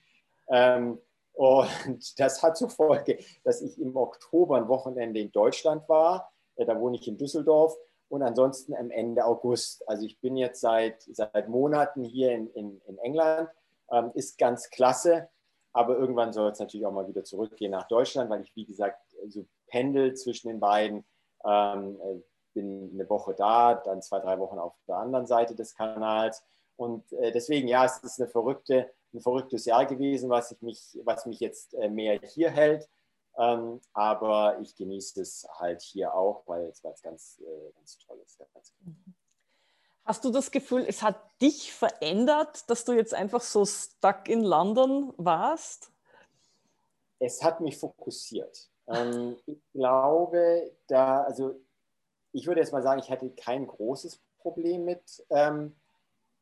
Ähm, 0.49 0.99
und 1.33 1.69
das 2.19 2.43
hat 2.43 2.57
zur 2.57 2.71
Folge, 2.71 3.19
dass 3.43 3.61
ich 3.61 3.79
im 3.81 3.97
Oktober 3.97 4.57
ein 4.57 4.69
Wochenende 4.69 5.21
in 5.21 5.33
Deutschland 5.33 5.89
war, 5.89 6.33
äh, 6.57 6.65
da 6.65 6.79
wohne 6.79 6.97
ich 6.97 7.09
in 7.09 7.19
Düsseldorf 7.19 7.77
und 8.09 8.23
ansonsten 8.23 8.75
am 8.75 8.91
Ende 8.91 9.25
August. 9.25 9.87
Also 9.89 10.07
ich 10.07 10.21
bin 10.21 10.37
jetzt 10.37 10.61
seit, 10.61 11.03
seit 11.03 11.49
Monaten 11.49 12.05
hier 12.05 12.33
in, 12.33 12.49
in, 12.51 12.81
in 12.87 12.99
England, 12.99 13.49
ähm, 13.91 14.13
ist 14.15 14.39
ganz 14.39 14.71
klasse, 14.71 15.29
aber 15.73 15.97
irgendwann 15.97 16.33
soll 16.33 16.51
es 16.51 16.61
natürlich 16.61 16.87
auch 16.87 16.93
mal 16.93 17.09
wieder 17.09 17.25
zurückgehen 17.25 17.73
nach 17.73 17.89
Deutschland, 17.89 18.31
weil 18.31 18.43
ich, 18.43 18.55
wie 18.55 18.65
gesagt, 18.65 19.01
so 19.27 19.45
pendel 19.67 20.15
zwischen 20.15 20.49
den 20.49 20.61
beiden. 20.61 21.05
Ähm, 21.45 21.99
äh, 22.01 22.21
bin 22.55 22.91
eine 22.95 23.09
Woche 23.11 23.35
da, 23.35 23.75
dann 23.75 24.01
zwei, 24.01 24.21
drei 24.21 24.39
Wochen 24.39 24.59
auf 24.59 24.75
der 24.89 24.97
anderen 24.97 25.27
Seite 25.27 25.55
des 25.55 25.75
Kanals. 25.75 26.43
Und 26.77 27.13
äh, 27.13 27.33
deswegen, 27.33 27.69
ja, 27.69 27.85
es 27.85 27.99
ist 27.99 28.21
eine 28.21 28.29
verrückte 28.29 28.91
ein 29.15 29.21
verrücktes 29.21 29.65
Jahr 29.65 29.87
gewesen, 29.87 30.29
was, 30.29 30.51
ich 30.51 30.61
mich, 30.61 30.99
was 31.05 31.25
mich 31.25 31.41
jetzt 31.41 31.75
äh, 31.75 31.89
mehr 31.89 32.21
hier 32.23 32.51
hält. 32.51 32.89
Ähm, 33.37 33.81
aber 33.93 34.59
ich 34.61 34.77
genieße 34.77 35.23
es 35.23 35.47
halt 35.59 35.83
hier 35.83 36.15
auch, 36.15 36.43
weil 36.47 36.67
es 36.67 36.83
ganz, 37.03 37.41
äh, 37.41 37.73
ganz 37.77 37.99
toll 37.99 38.21
ist. 38.25 38.39
Ganz 38.39 38.73
mhm. 38.81 39.15
Hast 40.05 40.25
du 40.25 40.31
das 40.31 40.51
Gefühl, 40.51 40.85
es 40.87 41.03
hat 41.03 41.17
dich 41.41 41.73
verändert, 41.73 42.69
dass 42.69 42.85
du 42.85 42.93
jetzt 42.93 43.15
einfach 43.15 43.41
so 43.41 43.65
stuck 43.65 44.29
in 44.29 44.45
London 44.45 45.15
warst? 45.17 45.91
Es 47.19 47.43
hat 47.43 47.61
mich 47.61 47.79
fokussiert. 47.79 48.69
Ähm, 48.87 49.37
ich 49.47 49.59
glaube, 49.73 50.73
da, 50.87 51.23
also 51.23 51.59
ich 52.35 52.49
würde 52.49 52.61
jetzt 52.61 52.73
mal 52.73 52.83
sagen, 52.83 53.01
ich 53.01 53.11
hatte 53.11 53.31
kein 53.31 53.67
großes 53.67 54.21
Problem 54.41 54.85
mit, 54.85 55.25
ähm, 55.31 55.75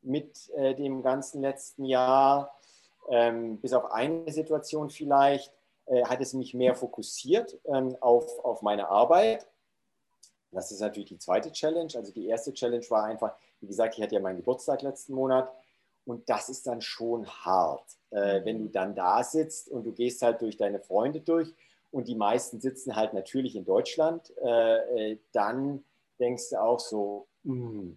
mit 0.01 0.49
äh, 0.55 0.73
dem 0.73 1.03
ganzen 1.03 1.41
letzten 1.41 1.85
Jahr. 1.85 2.57
Ähm, 3.09 3.59
bis 3.59 3.73
auf 3.73 3.91
eine 3.91 4.31
Situation 4.31 4.89
vielleicht 4.89 5.53
äh, 5.85 6.03
hat 6.05 6.19
es 6.19 6.33
mich 6.33 6.53
mehr 6.53 6.73
fokussiert 6.73 7.59
ähm, 7.65 7.95
auf, 8.01 8.43
auf 8.43 8.61
meine 8.63 8.89
Arbeit. 8.89 9.45
Das 10.51 10.71
ist 10.71 10.79
natürlich 10.79 11.09
die 11.09 11.19
zweite 11.19 11.51
Challenge. 11.51 11.91
Also 11.95 12.11
die 12.11 12.27
erste 12.27 12.53
Challenge 12.53 12.85
war 12.89 13.03
einfach, 13.03 13.35
wie 13.59 13.67
gesagt, 13.67 13.95
ich 13.95 14.03
hatte 14.03 14.15
ja 14.15 14.21
meinen 14.21 14.37
Geburtstag 14.37 14.81
letzten 14.81 15.13
Monat 15.13 15.53
und 16.05 16.27
das 16.27 16.49
ist 16.49 16.65
dann 16.65 16.81
schon 16.81 17.27
hart, 17.27 17.85
äh, 18.09 18.43
wenn 18.43 18.59
du 18.59 18.69
dann 18.69 18.95
da 18.95 19.23
sitzt 19.23 19.69
und 19.69 19.83
du 19.83 19.91
gehst 19.91 20.23
halt 20.23 20.41
durch 20.41 20.57
deine 20.57 20.79
Freunde 20.79 21.21
durch 21.21 21.53
und 21.93 22.07
die 22.07 22.15
meisten 22.15 22.59
sitzen 22.59 22.95
halt 22.95 23.13
natürlich 23.13 23.55
in 23.55 23.65
Deutschland, 23.65 24.33
äh, 24.43 25.11
äh 25.11 25.19
dann 25.31 25.85
denkst 26.19 26.49
du 26.49 26.61
auch 26.61 26.79
so, 26.79 27.27
mm. 27.43 27.91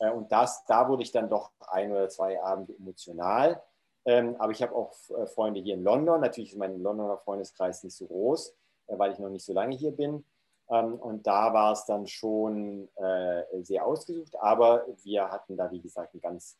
äh, 0.00 0.10
und 0.10 0.32
das, 0.32 0.64
da 0.64 0.88
wurde 0.88 1.04
ich 1.04 1.12
dann 1.12 1.30
doch 1.30 1.52
ein 1.68 1.92
oder 1.92 2.08
zwei 2.08 2.42
Abende 2.42 2.74
emotional. 2.74 3.62
Ähm, 4.04 4.34
aber 4.38 4.50
ich 4.50 4.62
habe 4.62 4.74
auch 4.74 4.92
äh, 5.10 5.26
Freunde 5.26 5.60
hier 5.60 5.74
in 5.74 5.84
London. 5.84 6.20
Natürlich 6.20 6.52
ist 6.52 6.58
mein 6.58 6.82
Londoner 6.82 7.18
Freundeskreis 7.18 7.84
nicht 7.84 7.96
so 7.96 8.06
groß, 8.06 8.52
äh, 8.88 8.98
weil 8.98 9.12
ich 9.12 9.20
noch 9.20 9.28
nicht 9.28 9.44
so 9.44 9.52
lange 9.52 9.76
hier 9.76 9.92
bin. 9.92 10.24
Ähm, 10.68 10.94
und 10.94 11.24
da 11.24 11.52
war 11.52 11.72
es 11.72 11.84
dann 11.84 12.08
schon 12.08 12.88
äh, 12.96 13.62
sehr 13.62 13.86
ausgesucht. 13.86 14.34
Aber 14.40 14.86
wir 15.04 15.30
hatten 15.30 15.56
da, 15.56 15.70
wie 15.70 15.80
gesagt, 15.80 16.14
einen 16.14 16.20
ganz, 16.20 16.58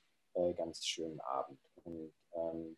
ganz 0.54 0.86
schönen 0.86 1.20
Abend. 1.22 1.58
Und 1.82 2.12
ähm, 2.34 2.76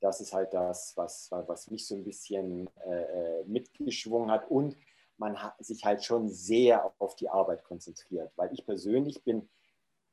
das 0.00 0.20
ist 0.20 0.32
halt 0.32 0.52
das, 0.54 0.96
was, 0.96 1.30
was 1.30 1.70
mich 1.70 1.86
so 1.86 1.94
ein 1.94 2.04
bisschen 2.04 2.68
äh, 2.86 3.40
äh, 3.40 3.44
mitgeschwungen 3.44 4.30
hat. 4.30 4.50
Und 4.50 4.76
man 5.18 5.42
hat 5.42 5.62
sich 5.64 5.84
halt 5.84 6.02
schon 6.02 6.28
sehr 6.28 6.92
auf 6.98 7.14
die 7.16 7.28
Arbeit 7.28 7.64
konzentriert, 7.64 8.32
weil 8.36 8.52
ich 8.52 8.64
persönlich 8.64 9.22
bin 9.22 9.48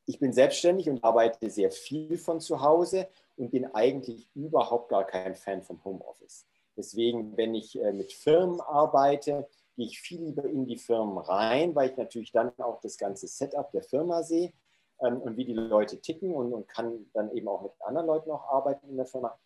ich 0.07 0.19
bin 0.19 0.31
selbstständig 0.31 0.89
und 0.89 1.03
arbeite 1.03 1.49
sehr 1.49 1.69
viel 1.69 2.17
von 2.17 2.39
zu 2.39 2.61
Hause 2.61 3.09
und 3.35 3.51
bin 3.51 3.65
eigentlich 3.75 4.29
überhaupt 4.33 4.89
gar 4.89 5.05
kein 5.05 5.35
Fan 5.35 5.61
vom 5.63 5.83
Homeoffice. 5.83 6.47
Deswegen, 6.77 7.35
wenn 7.35 7.53
ich 7.53 7.77
äh, 7.79 7.91
mit 7.91 8.13
Firmen 8.13 8.61
arbeite, 8.61 9.47
gehe 9.75 9.85
ich 9.85 9.99
viel 9.99 10.23
lieber 10.23 10.45
in 10.45 10.65
die 10.65 10.77
Firmen 10.77 11.17
rein, 11.17 11.75
weil 11.75 11.89
ich 11.89 11.97
natürlich 11.97 12.31
dann 12.31 12.57
auch 12.57 12.79
das 12.79 12.97
ganze 12.97 13.27
Setup 13.27 13.69
der 13.71 13.83
Firma 13.83 14.23
sehe 14.23 14.53
ähm, 15.01 15.19
und 15.21 15.35
wie 15.35 15.45
die 15.45 15.53
Leute 15.53 15.99
ticken 15.99 16.33
und, 16.33 16.53
und 16.53 16.67
kann 16.69 17.05
dann 17.13 17.29
eben 17.31 17.49
auch 17.49 17.61
mit 17.61 17.73
anderen 17.81 18.07
Leuten 18.07 18.31
auch 18.31 18.47
arbeiten 18.47 18.89
in 18.89 18.95
der 18.95 19.05
Firma. 19.05 19.37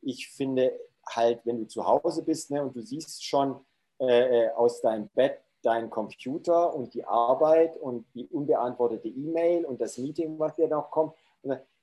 Ich 0.00 0.28
finde 0.28 0.78
halt, 1.06 1.44
wenn 1.44 1.58
du 1.58 1.66
zu 1.66 1.86
Hause 1.86 2.22
bist 2.22 2.50
ne, 2.50 2.62
und 2.62 2.74
du 2.76 2.82
siehst 2.82 3.24
schon 3.24 3.64
äh, 4.00 4.46
äh 4.46 4.50
aus 4.50 4.80
deinem 4.80 5.08
Bett, 5.08 5.40
dein 5.62 5.90
Computer 5.90 6.74
und 6.74 6.94
die 6.94 7.04
Arbeit 7.04 7.76
und 7.76 8.06
die 8.14 8.26
unbeantwortete 8.26 9.08
E-Mail 9.08 9.64
und 9.64 9.80
das 9.80 9.98
Meeting, 9.98 10.38
was 10.38 10.54
dir 10.54 10.68
noch 10.68 10.90
kommt, 10.90 11.14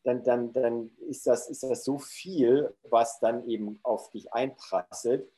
dann, 0.06 0.24
dann, 0.24 0.54
dann 0.54 0.92
ist, 1.08 1.28
das, 1.28 1.50
ist 1.50 1.64
das 1.64 1.84
so 1.84 1.98
viel, 1.98 2.74
was 2.84 3.20
dann 3.20 3.48
eben 3.48 3.80
auf 3.84 4.10
dich 4.12 4.32
einprasselt. 4.34 5.30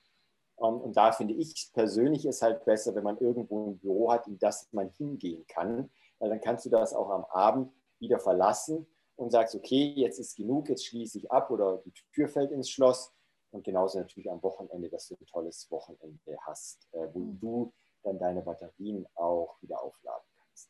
Ähm, 0.60 0.82
und 0.82 0.98
da 0.98 1.12
finde 1.12 1.34
ich 1.34 1.72
persönlich 1.74 2.26
es 2.26 2.42
halt 2.42 2.66
besser, 2.66 2.94
wenn 2.94 3.04
man 3.04 3.18
irgendwo 3.18 3.68
ein 3.68 3.80
Büro 3.80 4.12
hat, 4.12 4.28
in 4.28 4.38
das 4.40 4.68
man 4.72 4.90
hingehen 4.90 5.46
kann, 5.48 5.90
weil 6.20 6.30
dann 6.30 6.42
kannst 6.42 6.66
du 6.66 6.70
das 6.70 6.94
auch 6.94 7.10
am 7.10 7.26
Abend 7.26 7.72
wieder 8.00 8.20
verlassen 8.20 8.88
und 9.18 9.32
sagst, 9.32 9.56
okay, 9.56 9.94
jetzt 9.96 10.20
ist 10.20 10.38
genug, 10.38 10.70
jetzt 10.70 10.86
schließe 10.86 11.18
ich 11.18 11.32
ab 11.32 11.52
oder 11.52 11.82
die 11.84 11.92
Tür 12.14 12.30
fällt 12.30 12.52
ins 12.52 12.70
Schloss. 12.70 13.12
Und 13.52 13.64
genauso 13.64 14.00
natürlich 14.00 14.30
am 14.30 14.42
Wochenende, 14.44 14.90
dass 14.90 15.08
du 15.08 15.16
ein 15.16 15.26
tolles 15.26 15.70
Wochenende 15.72 16.38
hast, 16.46 16.88
äh, 16.92 17.08
wo 17.14 17.20
mhm. 17.20 17.40
du 17.40 17.74
dann 18.04 18.20
deine 18.20 18.42
Batterien 18.42 19.08
auch 19.16 19.58
wieder 19.62 19.82
aufladen 19.82 20.26
kannst. 20.38 20.70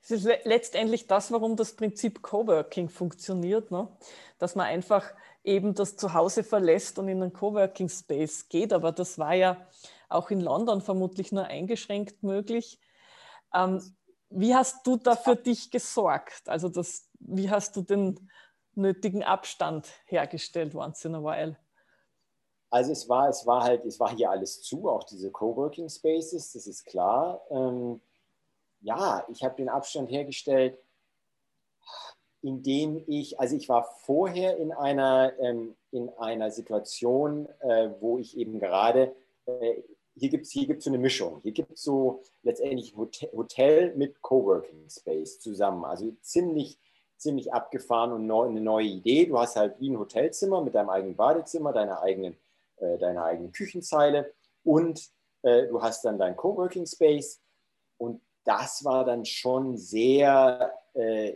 Das 0.00 0.10
ist 0.10 0.24
letztendlich 0.44 1.06
das, 1.08 1.32
warum 1.32 1.56
das 1.56 1.74
Prinzip 1.74 2.22
Coworking 2.22 2.88
funktioniert, 2.88 3.70
ne? 3.70 3.88
dass 4.38 4.54
man 4.54 4.66
einfach 4.66 5.12
eben 5.42 5.74
das 5.74 5.96
Zuhause 5.96 6.44
verlässt 6.44 6.98
und 6.98 7.08
in 7.08 7.22
einen 7.22 7.32
Coworking 7.32 7.88
Space 7.88 8.48
geht. 8.48 8.72
Aber 8.72 8.92
das 8.92 9.18
war 9.18 9.34
ja 9.34 9.66
auch 10.08 10.30
in 10.30 10.40
London 10.40 10.80
vermutlich 10.80 11.32
nur 11.32 11.44
eingeschränkt 11.44 12.22
möglich. 12.22 12.78
Ähm, 13.52 13.82
wie 14.34 14.54
hast 14.54 14.86
du 14.86 14.96
da 14.96 15.16
für 15.16 15.36
dich 15.36 15.70
gesorgt? 15.70 16.48
Also 16.48 16.68
das, 16.68 17.08
wie 17.20 17.50
hast 17.50 17.76
du 17.76 17.82
den 17.82 18.30
nötigen 18.74 19.22
Abstand 19.22 19.88
hergestellt 20.06 20.74
once 20.74 21.04
in 21.04 21.14
a 21.14 21.22
while? 21.22 21.56
Also 22.70 22.92
es 22.92 23.08
war, 23.08 23.28
es 23.28 23.46
war 23.46 23.64
halt, 23.64 23.84
es 23.84 24.00
war 24.00 24.14
hier 24.16 24.30
alles 24.30 24.62
zu, 24.62 24.88
auch 24.88 25.04
diese 25.04 25.30
Coworking 25.30 25.90
Spaces, 25.90 26.52
das 26.52 26.66
ist 26.66 26.86
klar. 26.86 27.42
Ähm, 27.50 28.00
ja, 28.80 29.24
ich 29.28 29.44
habe 29.44 29.56
den 29.56 29.68
Abstand 29.68 30.10
hergestellt, 30.10 30.78
indem 32.40 33.04
ich, 33.06 33.38
also 33.38 33.56
ich 33.56 33.68
war 33.68 33.84
vorher 34.04 34.56
in 34.56 34.72
einer, 34.72 35.32
ähm, 35.38 35.76
in 35.90 36.08
einer 36.18 36.50
Situation, 36.50 37.46
äh, 37.60 37.90
wo 38.00 38.18
ich 38.18 38.36
eben 38.36 38.58
gerade, 38.58 39.14
äh, 39.46 39.82
hier 40.14 40.28
gibt 40.28 40.46
es 40.46 40.52
hier 40.52 40.66
gibt's 40.66 40.84
so 40.84 40.90
eine 40.90 40.98
Mischung. 40.98 41.40
Hier 41.42 41.52
gibt 41.52 41.72
es 41.72 41.82
so 41.82 42.22
letztendlich 42.42 42.94
Hotel, 42.96 43.94
mit 43.96 44.20
Coworking 44.20 44.88
Space 44.88 45.40
zusammen. 45.40 45.84
Also 45.84 46.12
ziemlich, 46.20 46.78
ziemlich 47.16 47.52
abgefahren 47.52 48.12
und 48.12 48.26
neu, 48.26 48.46
eine 48.46 48.60
neue 48.60 48.86
Idee. 48.86 49.26
Du 49.26 49.38
hast 49.38 49.56
halt 49.56 49.80
wie 49.80 49.90
ein 49.90 49.98
Hotelzimmer 49.98 50.62
mit 50.62 50.74
deinem 50.74 50.90
eigenen 50.90 51.16
Badezimmer, 51.16 51.72
deiner 51.72 52.02
eigenen 52.02 52.36
äh, 52.82 52.98
deine 52.98 53.22
eigene 53.22 53.50
Küchenzeile 53.50 54.32
und 54.64 55.08
äh, 55.42 55.68
du 55.68 55.80
hast 55.80 56.04
dann 56.04 56.18
dein 56.18 56.36
Coworking 56.36 56.84
Space 56.84 57.40
und 57.96 58.20
das 58.44 58.84
war 58.84 59.04
dann 59.04 59.24
schon 59.24 59.76
sehr 59.76 60.72
äh, 60.94 61.32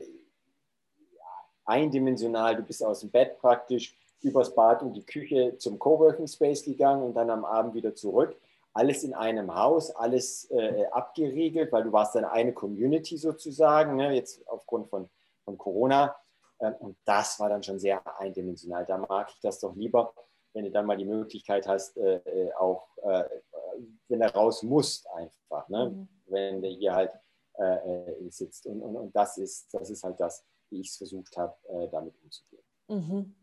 eindimensional. 1.65 2.57
Du 2.57 2.63
bist 2.63 2.83
aus 2.83 3.01
dem 3.01 3.11
Bett 3.11 3.39
praktisch 3.39 3.97
übers 4.23 4.53
Bad 4.53 4.83
und 4.83 4.95
die 4.95 5.05
Küche 5.05 5.57
zum 5.59 5.79
Coworking 5.79 6.27
Space 6.27 6.65
gegangen 6.65 7.05
und 7.05 7.15
dann 7.15 7.31
am 7.31 7.45
Abend 7.45 7.75
wieder 7.75 7.95
zurück. 7.95 8.37
Alles 8.77 9.05
in 9.05 9.15
einem 9.15 9.55
Haus, 9.55 9.91
alles 9.91 10.51
äh, 10.51 10.85
abgeriegelt, 10.91 11.73
weil 11.73 11.85
du 11.85 11.93
warst 11.93 12.15
deine 12.15 12.31
eine 12.31 12.53
Community 12.53 13.17
sozusagen, 13.17 13.97
ne, 13.97 14.15
jetzt 14.15 14.47
aufgrund 14.49 14.91
von, 14.91 15.09
von 15.45 15.57
Corona. 15.57 16.15
Ähm, 16.61 16.75
und 16.81 16.99
das 17.07 17.41
war 17.41 17.49
dann 17.49 17.63
schon 17.63 17.79
sehr 17.79 18.03
eindimensional. 18.21 18.85
Da 18.85 18.99
mag 18.99 19.31
ich 19.31 19.41
das 19.41 19.61
doch 19.61 19.75
lieber, 19.75 20.13
wenn 20.53 20.65
du 20.65 20.71
dann 20.71 20.85
mal 20.85 20.99
die 20.99 21.07
Möglichkeit 21.07 21.67
hast, 21.67 21.97
äh, 21.97 22.17
äh, 22.17 22.53
auch, 22.53 22.87
äh, 22.99 23.25
wenn 24.09 24.21
er 24.21 24.35
raus 24.35 24.63
musst, 24.63 25.09
einfach, 25.11 25.69
ne? 25.71 25.91
Mhm. 25.91 26.09
wenn 26.27 26.61
der 26.61 26.71
hier 26.73 26.95
halt 26.95 27.13
äh, 27.59 28.25
äh, 28.25 28.31
sitzt. 28.31 28.67
Und, 28.67 28.83
und, 28.83 28.97
und 28.97 29.17
das, 29.17 29.39
ist, 29.39 29.73
das 29.73 29.89
ist 29.89 30.05
halt 30.05 30.21
das, 30.21 30.45
wie 30.69 30.81
ich 30.81 30.91
es 30.91 30.99
versucht 30.99 31.35
habe, 31.39 31.57
damit 31.93 32.15
umzugehen. 32.23 32.65
Mhm. 32.89 33.35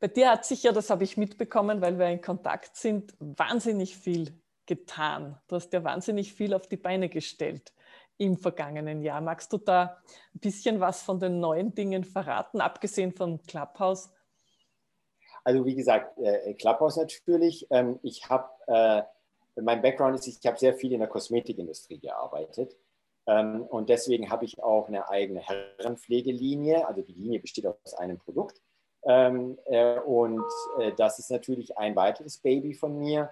Bei 0.00 0.06
dir 0.06 0.30
hat 0.30 0.44
sich 0.44 0.62
ja, 0.62 0.72
das 0.72 0.90
habe 0.90 1.02
ich 1.04 1.16
mitbekommen, 1.16 1.80
weil 1.80 1.98
wir 1.98 2.06
in 2.06 2.20
Kontakt 2.20 2.76
sind, 2.76 3.14
wahnsinnig 3.18 3.96
viel 3.96 4.32
getan. 4.66 5.40
Du 5.48 5.56
hast 5.56 5.72
ja 5.72 5.82
wahnsinnig 5.82 6.32
viel 6.32 6.54
auf 6.54 6.68
die 6.68 6.76
Beine 6.76 7.08
gestellt 7.08 7.72
im 8.16 8.36
vergangenen 8.36 9.02
Jahr. 9.02 9.20
Magst 9.20 9.52
du 9.52 9.58
da 9.58 10.00
ein 10.34 10.40
bisschen 10.40 10.78
was 10.78 11.02
von 11.02 11.18
den 11.18 11.40
neuen 11.40 11.74
Dingen 11.74 12.04
verraten, 12.04 12.60
abgesehen 12.60 13.12
von 13.12 13.42
Clubhouse? 13.42 14.10
Also 15.42 15.64
wie 15.64 15.74
gesagt, 15.74 16.18
äh, 16.18 16.54
Clubhouse 16.54 16.96
natürlich. 16.96 17.66
Ähm, 17.70 17.98
ich 18.02 18.28
habe, 18.28 18.50
äh, 18.66 19.02
mein 19.60 19.82
Background 19.82 20.16
ist, 20.16 20.26
ich 20.26 20.46
habe 20.46 20.58
sehr 20.58 20.74
viel 20.74 20.92
in 20.92 21.00
der 21.00 21.08
Kosmetikindustrie 21.08 21.98
gearbeitet. 21.98 22.76
Ähm, 23.26 23.62
und 23.62 23.88
deswegen 23.88 24.30
habe 24.30 24.44
ich 24.44 24.62
auch 24.62 24.88
eine 24.88 25.08
eigene 25.08 25.40
Herrenpflegelinie. 25.40 26.86
Also 26.86 27.02
die 27.02 27.14
Linie 27.14 27.40
besteht 27.40 27.66
aus 27.66 27.94
einem 27.94 28.18
Produkt. 28.18 28.60
Ähm, 29.08 29.58
äh, 29.64 29.98
und 30.00 30.44
äh, 30.78 30.92
das 30.92 31.18
ist 31.18 31.30
natürlich 31.30 31.78
ein 31.78 31.96
weiteres 31.96 32.38
Baby 32.38 32.74
von 32.74 32.98
mir. 32.98 33.30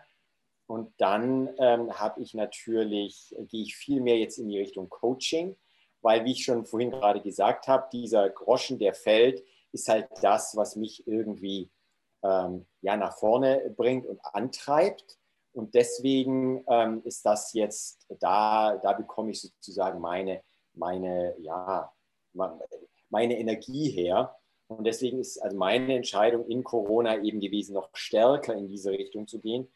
Und 0.67 0.93
dann 0.97 1.51
ähm, 1.59 1.93
habe 1.97 2.23
ich 2.23 2.35
natürlich, 2.35 3.37
gehe 3.49 3.63
ich 3.63 3.77
viel 3.77 4.01
mehr 4.01 4.19
jetzt 4.19 4.39
in 4.39 4.49
die 4.49 4.59
Richtung 4.59 4.89
Coaching, 4.89 5.55
weil, 6.01 6.25
wie 6.25 6.33
ich 6.33 6.45
schon 6.45 6.65
vorhin 6.65 6.91
gerade 6.91 7.21
gesagt 7.21 7.69
habe, 7.69 7.89
dieser 7.93 8.31
Groschen, 8.31 8.79
der 8.79 8.95
fällt, 8.95 9.45
ist 9.73 9.89
halt 9.89 10.09
das, 10.23 10.57
was 10.57 10.75
mich 10.75 11.07
irgendwie 11.07 11.71
ähm, 12.25 12.67
ja, 12.81 12.97
nach 12.97 13.17
vorne 13.19 13.73
bringt 13.77 14.07
und 14.07 14.19
antreibt. 14.25 15.19
Und 15.53 15.75
deswegen 15.75 16.65
ähm, 16.69 17.03
ist 17.05 17.25
das 17.27 17.53
jetzt, 17.53 18.07
da, 18.19 18.77
da 18.79 18.93
bekomme 18.95 19.31
ich 19.31 19.43
sozusagen 19.43 20.01
meine, 20.01 20.43
meine, 20.73 21.35
ja, 21.39 21.93
meine 23.11 23.39
Energie 23.39 23.91
her. 23.91 24.35
Und 24.69 24.85
deswegen 24.85 25.19
ist 25.19 25.39
also 25.39 25.57
meine 25.57 25.95
Entscheidung 25.95 26.47
in 26.47 26.65
Corona 26.65 27.23
eben 27.23 27.41
gewesen, 27.41 27.75
noch 27.75 27.91
stärker 27.95 28.55
in 28.55 28.69
diese 28.69 28.91
Richtung 28.91 29.27
zu 29.29 29.41
gehen 29.41 29.69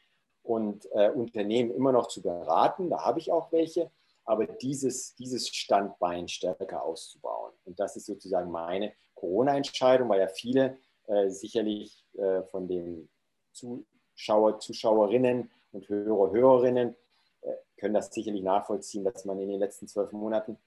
und 0.42 0.88
äh, 0.92 1.10
Unternehmen 1.10 1.70
immer 1.70 1.92
noch 1.92 2.08
zu 2.08 2.22
beraten. 2.22 2.90
Da 2.90 3.04
habe 3.04 3.20
ich 3.20 3.30
auch 3.30 3.52
welche, 3.52 3.90
aber 4.24 4.46
dieses, 4.46 5.14
dieses 5.14 5.48
Standbein 5.48 6.28
stärker 6.28 6.82
auszubauen. 6.82 7.52
Und 7.64 7.78
das 7.78 7.96
ist 7.96 8.06
sozusagen 8.06 8.50
meine 8.50 8.92
Corona-Entscheidung, 9.14 10.08
weil 10.08 10.20
ja 10.20 10.28
viele 10.28 10.78
äh, 11.06 11.28
sicherlich 11.28 12.04
äh, 12.14 12.42
von 12.44 12.66
den 12.66 13.08
Zuschauer, 13.52 14.58
Zuschauerinnen 14.58 15.50
und 15.72 15.88
Hörer, 15.88 16.32
Hörerinnen 16.32 16.96
äh, 17.42 17.52
können 17.76 17.94
das 17.94 18.12
sicherlich 18.12 18.42
nachvollziehen, 18.42 19.04
dass 19.04 19.24
man 19.24 19.38
in 19.38 19.48
den 19.48 19.60
letzten 19.60 19.88
zwölf 19.88 20.12
Monaten 20.12 20.58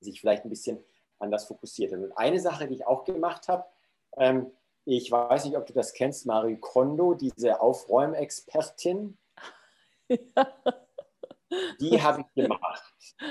sich 0.00 0.20
vielleicht 0.20 0.44
ein 0.44 0.50
bisschen 0.50 0.84
anders 1.24 1.46
fokussiert. 1.46 1.92
Und 1.92 2.12
eine 2.16 2.40
Sache, 2.40 2.68
die 2.68 2.74
ich 2.74 2.86
auch 2.86 3.04
gemacht 3.04 3.48
habe, 3.48 3.64
ähm, 4.16 4.50
ich 4.84 5.10
weiß 5.10 5.46
nicht, 5.46 5.56
ob 5.56 5.66
du 5.66 5.72
das 5.72 5.92
kennst, 5.94 6.26
Marie 6.26 6.56
Kondo, 6.56 7.14
diese 7.14 7.60
Aufräumexpertin. 7.60 9.18
Ja. 10.08 10.18
Die 11.80 12.02
habe 12.02 12.22
ich 12.22 12.34
gemacht. 12.34 12.82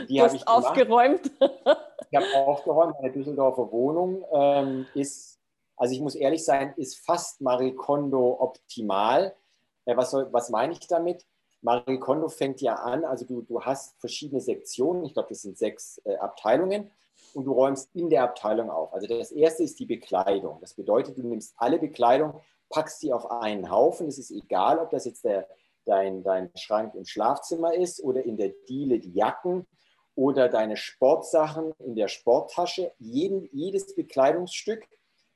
Die 0.07 0.21
hast 0.21 0.33
ich 0.33 0.47
aufgeräumt. 0.47 1.29
Ich 1.39 2.15
habe 2.15 2.45
aufgeräumt. 2.45 2.95
Meine 3.01 3.12
Düsseldorfer 3.12 3.69
Wohnung 3.71 4.23
ähm, 4.31 4.88
ist, 4.93 5.39
also 5.75 5.93
ich 5.93 6.00
muss 6.00 6.15
ehrlich 6.15 6.45
sein, 6.45 6.73
ist 6.77 7.05
fast 7.05 7.41
Marie 7.41 7.73
Kondo 7.73 8.38
optimal. 8.39 9.35
Äh, 9.85 9.97
was, 9.97 10.12
soll, 10.12 10.31
was 10.31 10.50
meine 10.50 10.73
ich 10.73 10.88
damit? 10.88 11.25
Marie 11.62 12.00
Kondo 12.00 12.29
fängt 12.29 12.62
ja 12.62 12.75
an, 12.75 13.03
also 13.03 13.25
du, 13.25 13.41
du 13.41 13.62
hast 13.62 14.00
verschiedene 14.00 14.41
Sektionen, 14.41 15.05
ich 15.05 15.13
glaube, 15.13 15.29
das 15.29 15.41
sind 15.41 15.57
sechs 15.57 16.00
äh, 16.05 16.15
Abteilungen 16.17 16.91
und 17.35 17.45
du 17.45 17.53
räumst 17.53 17.89
in 17.95 18.09
der 18.09 18.23
Abteilung 18.23 18.69
auf. 18.69 18.93
Also 18.93 19.07
das 19.07 19.31
erste 19.31 19.63
ist 19.63 19.79
die 19.79 19.85
Bekleidung. 19.85 20.59
Das 20.61 20.73
bedeutet, 20.73 21.17
du 21.17 21.23
nimmst 21.23 21.53
alle 21.57 21.79
Bekleidung, 21.79 22.41
packst 22.69 22.99
sie 22.99 23.13
auf 23.13 23.29
einen 23.31 23.69
Haufen. 23.69 24.07
Es 24.07 24.17
ist 24.17 24.31
egal, 24.31 24.79
ob 24.79 24.89
das 24.91 25.05
jetzt 25.05 25.23
der, 25.23 25.47
dein, 25.85 26.23
dein 26.23 26.51
Schrank 26.55 26.95
im 26.95 27.05
Schlafzimmer 27.05 27.73
ist 27.73 28.03
oder 28.03 28.23
in 28.23 28.37
der 28.37 28.53
Diele 28.67 28.99
die 28.99 29.13
Jacken 29.13 29.65
oder 30.15 30.49
deine 30.49 30.77
Sportsachen 30.77 31.73
in 31.79 31.95
der 31.95 32.07
Sporttasche. 32.07 32.91
Jeden, 32.99 33.49
jedes 33.51 33.95
Bekleidungsstück 33.95 34.87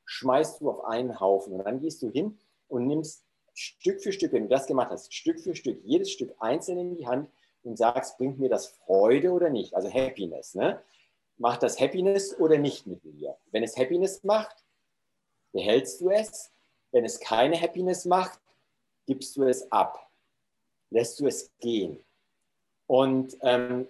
schmeißt 0.05 0.61
du 0.61 0.69
auf 0.69 0.85
einen 0.85 1.19
Haufen. 1.19 1.53
Und 1.53 1.65
dann 1.65 1.79
gehst 1.79 2.01
du 2.01 2.09
hin 2.09 2.37
und 2.67 2.87
nimmst 2.87 3.23
Stück 3.53 4.01
für 4.01 4.13
Stück, 4.13 4.33
wenn 4.33 4.43
du 4.43 4.49
das 4.49 4.67
gemacht 4.67 4.91
hast, 4.91 5.13
Stück 5.13 5.39
für 5.39 5.55
Stück, 5.55 5.79
jedes 5.83 6.11
Stück 6.11 6.35
einzeln 6.39 6.77
in 6.77 6.95
die 6.95 7.07
Hand 7.07 7.29
und 7.63 7.77
sagst, 7.77 8.17
bringt 8.17 8.39
mir 8.39 8.49
das 8.49 8.67
Freude 8.67 9.31
oder 9.31 9.49
nicht? 9.49 9.73
Also 9.73 9.91
Happiness. 9.91 10.53
Ne? 10.53 10.79
Macht 11.37 11.63
das 11.63 11.79
Happiness 11.79 12.37
oder 12.39 12.57
nicht 12.57 12.87
mit 12.87 13.03
dir? 13.03 13.37
Wenn 13.51 13.63
es 13.63 13.77
Happiness 13.77 14.23
macht, 14.23 14.63
behältst 15.51 16.01
du 16.01 16.09
es. 16.09 16.51
Wenn 16.91 17.05
es 17.05 17.19
keine 17.19 17.59
Happiness 17.59 18.05
macht, 18.05 18.39
gibst 19.05 19.35
du 19.35 19.43
es 19.43 19.71
ab. 19.71 20.09
Lässt 20.89 21.19
du 21.19 21.27
es 21.27 21.51
gehen. 21.59 22.03
Und 22.87 23.37
ähm, 23.41 23.87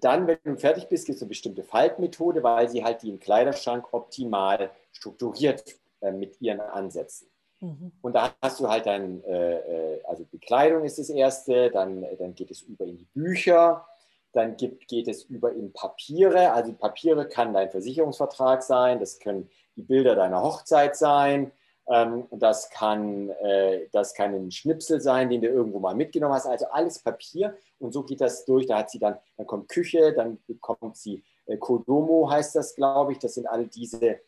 dann, 0.00 0.26
wenn 0.26 0.38
du 0.44 0.56
fertig 0.56 0.88
bist, 0.88 1.06
gibt 1.06 1.16
es 1.16 1.22
eine 1.22 1.28
bestimmte 1.28 1.64
Faltmethode, 1.64 2.42
weil 2.42 2.68
sie 2.68 2.84
halt 2.84 3.02
den 3.02 3.18
Kleiderschrank 3.18 3.92
optimal 3.92 4.70
strukturiert 4.92 5.76
äh, 6.00 6.12
mit 6.12 6.40
ihren 6.40 6.60
Ansätzen. 6.60 7.28
Mhm. 7.60 7.92
Und 8.00 8.14
da 8.14 8.34
hast 8.40 8.60
du 8.60 8.68
halt 8.68 8.86
dann, 8.86 9.22
äh, 9.24 9.56
äh 9.56 10.04
also 10.04 10.24
Bekleidung 10.24 10.84
ist 10.84 10.98
das 10.98 11.10
erste, 11.10 11.70
dann, 11.70 12.06
dann 12.18 12.34
geht 12.34 12.50
es 12.50 12.62
über 12.62 12.84
in 12.84 12.98
die 12.98 13.08
Bücher, 13.14 13.86
dann 14.32 14.56
gibt, 14.56 14.88
geht 14.88 15.08
es 15.08 15.24
über 15.24 15.52
in 15.52 15.72
Papiere. 15.72 16.52
Also 16.52 16.72
Papiere 16.72 17.28
kann 17.28 17.52
dein 17.52 17.70
Versicherungsvertrag 17.70 18.62
sein, 18.62 19.00
das 19.00 19.18
können 19.18 19.50
die 19.76 19.82
Bilder 19.82 20.14
deiner 20.14 20.42
Hochzeit 20.42 20.96
sein, 20.96 21.52
ähm, 21.88 22.26
das, 22.30 22.70
kann, 22.70 23.30
äh, 23.30 23.88
das 23.92 24.14
kann 24.14 24.34
ein 24.34 24.50
Schnipsel 24.50 25.00
sein, 25.00 25.30
den 25.30 25.40
du 25.40 25.48
irgendwo 25.48 25.80
mal 25.80 25.94
mitgenommen 25.94 26.34
hast. 26.34 26.46
Also 26.46 26.66
alles 26.66 27.00
Papier 27.00 27.56
und 27.78 27.92
so 27.92 28.04
geht 28.04 28.20
das 28.20 28.44
durch. 28.44 28.66
Da 28.66 28.78
hat 28.78 28.90
sie 28.90 28.98
dann, 28.98 29.16
dann 29.36 29.46
kommt 29.46 29.68
Küche, 29.68 30.12
dann 30.12 30.38
bekommt 30.46 30.96
sie 30.96 31.24
äh, 31.46 31.56
Kodomo 31.56 32.30
heißt 32.30 32.54
das, 32.54 32.76
glaube 32.76 33.12
ich. 33.12 33.18
Das 33.18 33.34
sind 33.34 33.46
alle 33.46 33.66
diese 33.66 34.20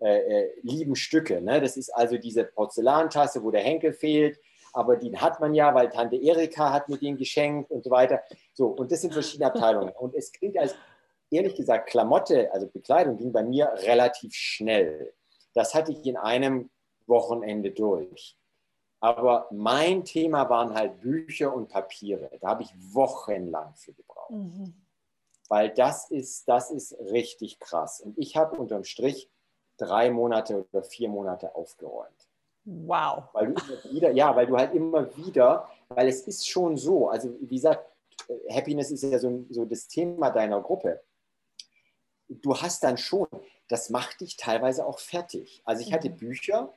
äh, 0.00 0.18
äh, 0.18 0.52
lieben 0.62 0.94
Stücke. 0.94 1.40
Ne? 1.40 1.60
Das 1.60 1.76
ist 1.76 1.90
also 1.90 2.16
diese 2.16 2.44
Porzellantasse, 2.44 3.42
wo 3.42 3.50
der 3.50 3.62
Henkel 3.62 3.92
fehlt 3.92 4.38
aber 4.78 4.96
den 4.96 5.20
hat 5.20 5.40
man 5.40 5.54
ja, 5.54 5.74
weil 5.74 5.88
Tante 5.88 6.14
Erika 6.14 6.72
hat 6.72 6.88
mir 6.88 6.98
den 6.98 7.16
geschenkt 7.16 7.68
und 7.72 7.82
so 7.82 7.90
weiter. 7.90 8.22
So, 8.52 8.68
und 8.68 8.92
das 8.92 9.00
sind 9.00 9.12
verschiedene 9.12 9.48
Abteilungen. 9.48 9.92
Und 9.98 10.14
es 10.14 10.30
klingt 10.30 10.56
als, 10.56 10.76
ehrlich 11.32 11.56
gesagt, 11.56 11.90
Klamotte, 11.90 12.52
also 12.52 12.68
Bekleidung, 12.68 13.16
ging 13.16 13.32
bei 13.32 13.42
mir 13.42 13.72
relativ 13.78 14.32
schnell. 14.34 15.14
Das 15.52 15.74
hatte 15.74 15.90
ich 15.90 16.06
in 16.06 16.16
einem 16.16 16.70
Wochenende 17.08 17.72
durch. 17.72 18.38
Aber 19.00 19.48
mein 19.50 20.04
Thema 20.04 20.48
waren 20.48 20.72
halt 20.72 21.00
Bücher 21.00 21.52
und 21.52 21.68
Papiere. 21.68 22.30
Da 22.40 22.50
habe 22.50 22.62
ich 22.62 22.72
wochenlang 22.94 23.74
für 23.74 23.92
gebraucht. 23.92 24.30
Mhm. 24.30 24.74
Weil 25.48 25.70
das 25.70 26.08
ist, 26.08 26.48
das 26.48 26.70
ist 26.70 26.96
richtig 27.00 27.58
krass. 27.58 28.00
Und 28.00 28.16
ich 28.16 28.36
habe 28.36 28.56
unterm 28.56 28.84
Strich 28.84 29.28
drei 29.76 30.10
Monate 30.12 30.68
oder 30.70 30.84
vier 30.84 31.08
Monate 31.08 31.56
aufgeräumt. 31.56 32.27
Wow. 32.70 33.24
Weil 33.32 33.46
du 33.46 33.52
immer 33.52 33.94
wieder, 33.94 34.10
ja, 34.10 34.36
weil 34.36 34.46
du 34.46 34.56
halt 34.56 34.74
immer 34.74 35.16
wieder, 35.16 35.68
weil 35.88 36.06
es 36.06 36.22
ist 36.22 36.46
schon 36.46 36.76
so, 36.76 37.08
also 37.08 37.34
wie 37.40 37.54
gesagt, 37.54 37.86
Happiness 38.50 38.90
ist 38.90 39.02
ja 39.04 39.18
so, 39.18 39.46
so 39.48 39.64
das 39.64 39.88
Thema 39.88 40.30
deiner 40.30 40.60
Gruppe. 40.60 41.00
Du 42.28 42.54
hast 42.54 42.84
dann 42.84 42.98
schon, 42.98 43.26
das 43.68 43.88
macht 43.88 44.20
dich 44.20 44.36
teilweise 44.36 44.84
auch 44.84 44.98
fertig. 44.98 45.62
Also 45.64 45.82
ich 45.82 45.94
hatte 45.94 46.10
mhm. 46.10 46.16
Bücher 46.18 46.74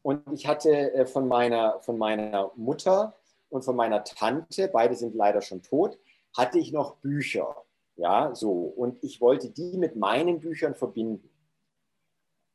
und 0.00 0.22
ich 0.32 0.46
hatte 0.46 0.94
äh, 0.94 1.04
von 1.04 1.28
meiner, 1.28 1.78
von 1.80 1.98
meiner 1.98 2.50
Mutter 2.56 3.14
und 3.50 3.66
von 3.66 3.76
meiner 3.76 4.02
Tante, 4.02 4.68
beide 4.68 4.94
sind 4.94 5.14
leider 5.14 5.42
schon 5.42 5.62
tot, 5.62 5.98
hatte 6.34 6.58
ich 6.58 6.72
noch 6.72 6.96
Bücher. 6.96 7.54
Ja, 7.96 8.34
so. 8.34 8.50
Und 8.50 9.04
ich 9.04 9.20
wollte 9.20 9.50
die 9.50 9.76
mit 9.76 9.94
meinen 9.94 10.40
Büchern 10.40 10.74
verbinden. 10.74 11.30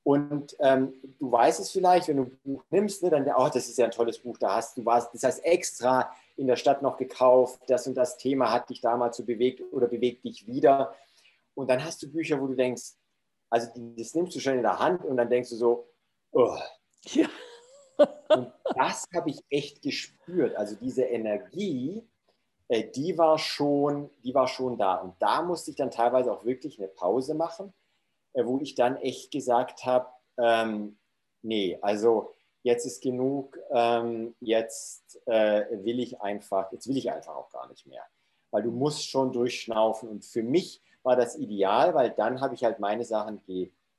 Und 0.10 0.58
ähm, 0.60 0.92
du 1.20 1.32
weißt 1.32 1.60
es 1.60 1.70
vielleicht, 1.70 2.08
wenn 2.08 2.18
du 2.18 2.24
ein 2.24 2.40
Buch 2.44 2.64
nimmst, 2.72 3.04
ne, 3.04 3.12
dann, 3.12 3.32
oh, 3.38 3.48
das 3.48 3.70
ist 3.70 3.78
ja 3.78 3.86
ein 3.86 3.92
tolles 3.92 4.18
Buch, 4.18 4.40
da 4.40 4.56
hast 4.56 4.76
du 4.76 4.84
was, 4.84 5.12
das 5.12 5.22
heißt 5.22 5.46
extra 5.46 6.12
in 6.36 6.48
der 6.48 6.56
Stadt 6.56 6.82
noch 6.82 6.98
gekauft, 6.98 7.62
das 7.68 7.86
und 7.86 7.94
das 7.94 8.18
Thema 8.18 8.52
hat 8.52 8.72
dich 8.72 8.82
damals 8.82 9.18
so 9.18 9.24
bewegt 9.24 9.62
oder 9.72 9.88
bewegt 9.88 10.26
dich 10.26 10.48
wieder. 10.48 10.96
Und 11.54 11.70
dann 11.70 11.86
hast 11.86 12.02
du 12.02 12.12
Bücher, 12.12 12.42
wo 12.42 12.48
du 12.48 12.56
denkst, 12.56 12.94
also 13.52 13.68
das 13.96 14.16
nimmst 14.16 14.36
du 14.36 14.40
schon 14.40 14.56
in 14.56 14.64
der 14.64 14.80
Hand 14.80 15.06
und 15.06 15.16
dann 15.16 15.30
denkst 15.30 15.52
du 15.52 15.56
so, 15.58 15.88
oh. 16.32 16.58
Ja. 17.04 17.30
und 18.30 18.52
das 18.74 19.06
habe 19.14 19.30
ich 19.30 19.44
echt 19.52 19.84
gespürt. 19.84 20.56
Also 20.56 20.76
diese 20.76 21.04
Energie, 21.04 22.04
äh, 22.68 22.90
die 22.90 23.16
war 23.16 23.38
schon, 23.38 24.10
die 24.24 24.34
war 24.34 24.48
schon 24.48 24.76
da. 24.76 24.96
Und 24.96 25.14
da 25.20 25.44
musste 25.44 25.70
ich 25.70 25.78
dann 25.78 25.92
teilweise 25.92 26.34
auch 26.34 26.46
wirklich 26.46 26.80
eine 26.80 26.88
Pause 26.88 27.36
machen 27.36 27.76
wo 28.34 28.60
ich 28.60 28.76
dann 28.76 28.98
echt 28.98 29.32
gesagt 29.32 29.86
habe, 29.86 30.08
ähm, 30.38 30.98
nee, 31.42 31.78
also 31.82 32.34
jetzt 32.64 32.86
ist 32.86 33.02
genug, 33.02 33.58
ähm, 33.72 34.36
jetzt 34.40 35.20
äh, 35.26 35.66
will 35.84 36.00
ich 36.00 36.22
einfach, 36.22 36.72
jetzt 36.72 36.88
will 36.88 36.98
ich 36.98 37.12
einfach 37.12 37.36
auch 37.36 37.52
gar 37.52 37.68
nicht 37.70 37.86
mehr, 37.88 38.04
weil 38.52 38.64
du 38.64 38.72
musst 38.72 39.10
schon 39.10 39.32
durchschnaufen 39.32 40.10
und 40.10 40.26
für 40.26 40.44
mich 40.44 40.82
war 41.04 41.16
das 41.16 41.38
ideal, 41.38 41.94
weil 41.94 42.12
dann 42.12 42.42
habe 42.42 42.56
ich 42.56 42.64
halt 42.64 42.80
meine 42.80 43.06
Sachen 43.06 43.42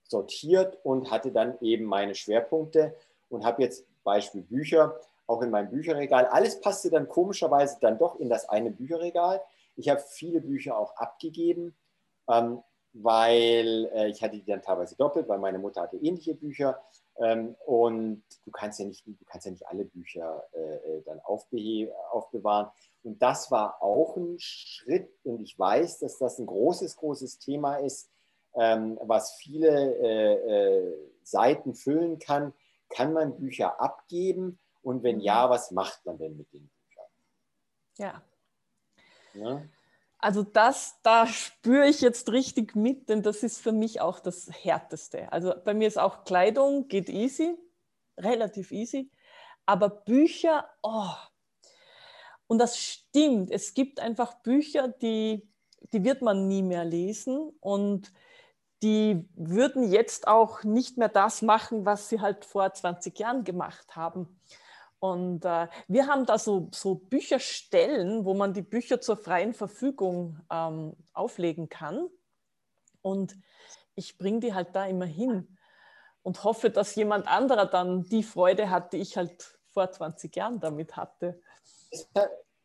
sortiert 0.03 0.79
und 0.83 1.11
hatte 1.11 1.33
dann 1.33 1.57
eben 1.61 1.85
meine 1.85 2.15
Schwerpunkte 2.15 2.95
und 3.29 3.45
habe 3.45 3.63
jetzt 3.63 3.87
Beispiel 4.05 4.43
Bücher 4.43 4.99
auch 5.27 5.43
in 5.43 5.51
meinem 5.51 5.71
Bücherregal. 5.71 6.27
Alles 6.27 6.61
passte 6.61 6.91
dann 6.91 7.09
komischerweise 7.09 7.79
dann 7.81 7.99
doch 7.99 8.19
in 8.19 8.29
das 8.29 8.49
eine 8.49 8.71
Bücherregal. 8.71 9.41
Ich 9.77 9.89
habe 9.89 10.01
viele 10.01 10.41
Bücher 10.41 10.77
auch 10.77 10.97
abgegeben. 10.97 11.77
Ähm, 12.29 12.63
weil 12.93 13.91
äh, 13.95 14.09
ich 14.09 14.23
hatte 14.23 14.37
die 14.37 14.45
dann 14.45 14.63
teilweise 14.63 14.97
doppelt, 14.97 15.29
weil 15.29 15.39
meine 15.39 15.59
Mutter 15.59 15.83
hatte 15.83 15.97
ähnliche 15.97 16.35
Bücher. 16.35 16.81
Ähm, 17.19 17.55
und 17.67 18.23
du 18.45 18.51
kannst 18.51 18.79
ja 18.81 18.87
nicht, 18.87 19.07
du 19.07 19.15
kannst 19.27 19.47
ja 19.47 19.53
nicht 19.53 19.67
alle 19.67 19.85
Bücher 19.85 20.45
äh, 20.53 20.77
äh 20.77 21.03
dann 21.05 21.21
aufbewahren. 21.21 22.71
Und 23.03 23.21
das 23.23 23.51
war 23.51 23.83
auch 23.83 24.17
ein 24.17 24.37
Schritt. 24.39 25.11
Und 25.25 25.41
ich 25.41 25.59
weiß, 25.59 25.99
dass 26.01 26.19
das 26.19 26.39
ein 26.39 26.47
großes, 26.47 26.97
großes 26.97 27.39
Thema 27.39 27.77
ist, 27.77 28.11
ähm, 28.55 28.99
was 29.03 29.35
viele 29.35 29.97
äh, 29.99 30.35
äh 30.35 31.11
Seiten 31.23 31.75
füllen 31.75 32.19
kann. 32.19 32.53
Kann 32.89 33.13
man 33.13 33.37
Bücher 33.37 33.81
abgeben? 33.81 34.59
Und 34.83 35.03
wenn 35.03 35.21
ja, 35.21 35.47
mhm. 35.47 35.51
was 35.51 35.71
macht 35.71 36.05
man 36.05 36.19
denn 36.19 36.37
mit 36.37 36.53
den 36.53 36.69
Büchern? 36.69 37.07
Ja. 37.99 38.23
ja? 39.35 39.63
Also 40.21 40.43
das, 40.43 41.01
da 41.03 41.27
spüre 41.27 41.89
ich 41.89 42.03
jetzt 42.03 42.31
richtig 42.31 42.77
mit, 42.77 43.09
denn 43.09 43.23
das 43.23 43.43
ist 43.43 43.59
für 43.59 43.73
mich 43.73 44.01
auch 44.01 44.21
das 44.21 44.51
Härteste. 44.53 45.33
Also 45.33 45.55
bei 45.65 45.73
mir 45.73 45.89
ist 45.89 45.99
auch 45.99 46.25
Kleidung, 46.25 46.89
geht 46.89 47.09
easy, 47.09 47.57
relativ 48.19 48.71
easy, 48.71 49.11
aber 49.65 49.89
Bücher, 49.89 50.69
oh. 50.83 51.15
Und 52.47 52.59
das 52.59 52.79
stimmt, 52.79 53.51
es 53.51 53.73
gibt 53.75 54.01
einfach 54.01 54.35
Bücher, 54.43 54.89
die, 54.89 55.49
die 55.93 56.05
wird 56.05 56.21
man 56.21 56.49
nie 56.49 56.63
mehr 56.63 56.85
lesen 56.85 57.51
und 57.61 58.13
die 58.83 59.29
würden 59.35 59.91
jetzt 59.91 60.27
auch 60.27 60.65
nicht 60.65 60.99
mehr 60.99 61.09
das 61.09 61.43
machen, 61.43 61.87
was 61.87 62.09
sie 62.09 62.21
halt 62.21 62.45
vor 62.45 62.73
20 62.73 63.19
Jahren 63.19 63.45
gemacht 63.45 63.95
haben. 63.95 64.41
Und 65.01 65.47
äh, 65.47 65.67
wir 65.89 66.07
haben 66.07 66.27
da 66.27 66.39
so, 66.39 66.69
so 66.73 66.95
Bücherstellen, 66.95 68.25
wo 68.27 68.35
man 68.35 68.53
die 68.53 68.63
Bücher 68.63 69.01
zur 69.01 69.17
freien 69.17 69.55
Verfügung 69.55 70.39
ähm, 70.51 70.95
auflegen 71.15 71.71
kann. 71.71 72.09
Und 73.01 73.35
ich 73.95 74.19
bringe 74.19 74.41
die 74.41 74.55
halt 74.55 74.77
da 74.77 74.85
immer 74.87 75.07
hin 75.07 75.57
und 76.23 76.45
hoffe, 76.45 76.69
dass 76.69 76.95
jemand 76.95 77.27
anderer 77.27 77.65
dann 77.65 78.05
die 78.05 78.23
Freude 78.23 78.69
hat, 78.69 78.93
die 78.93 78.99
ich 78.99 79.17
halt 79.17 79.59
vor 79.71 79.91
20 79.91 80.37
Jahren 80.37 80.61
damit 80.61 80.97
hatte. 80.97 81.41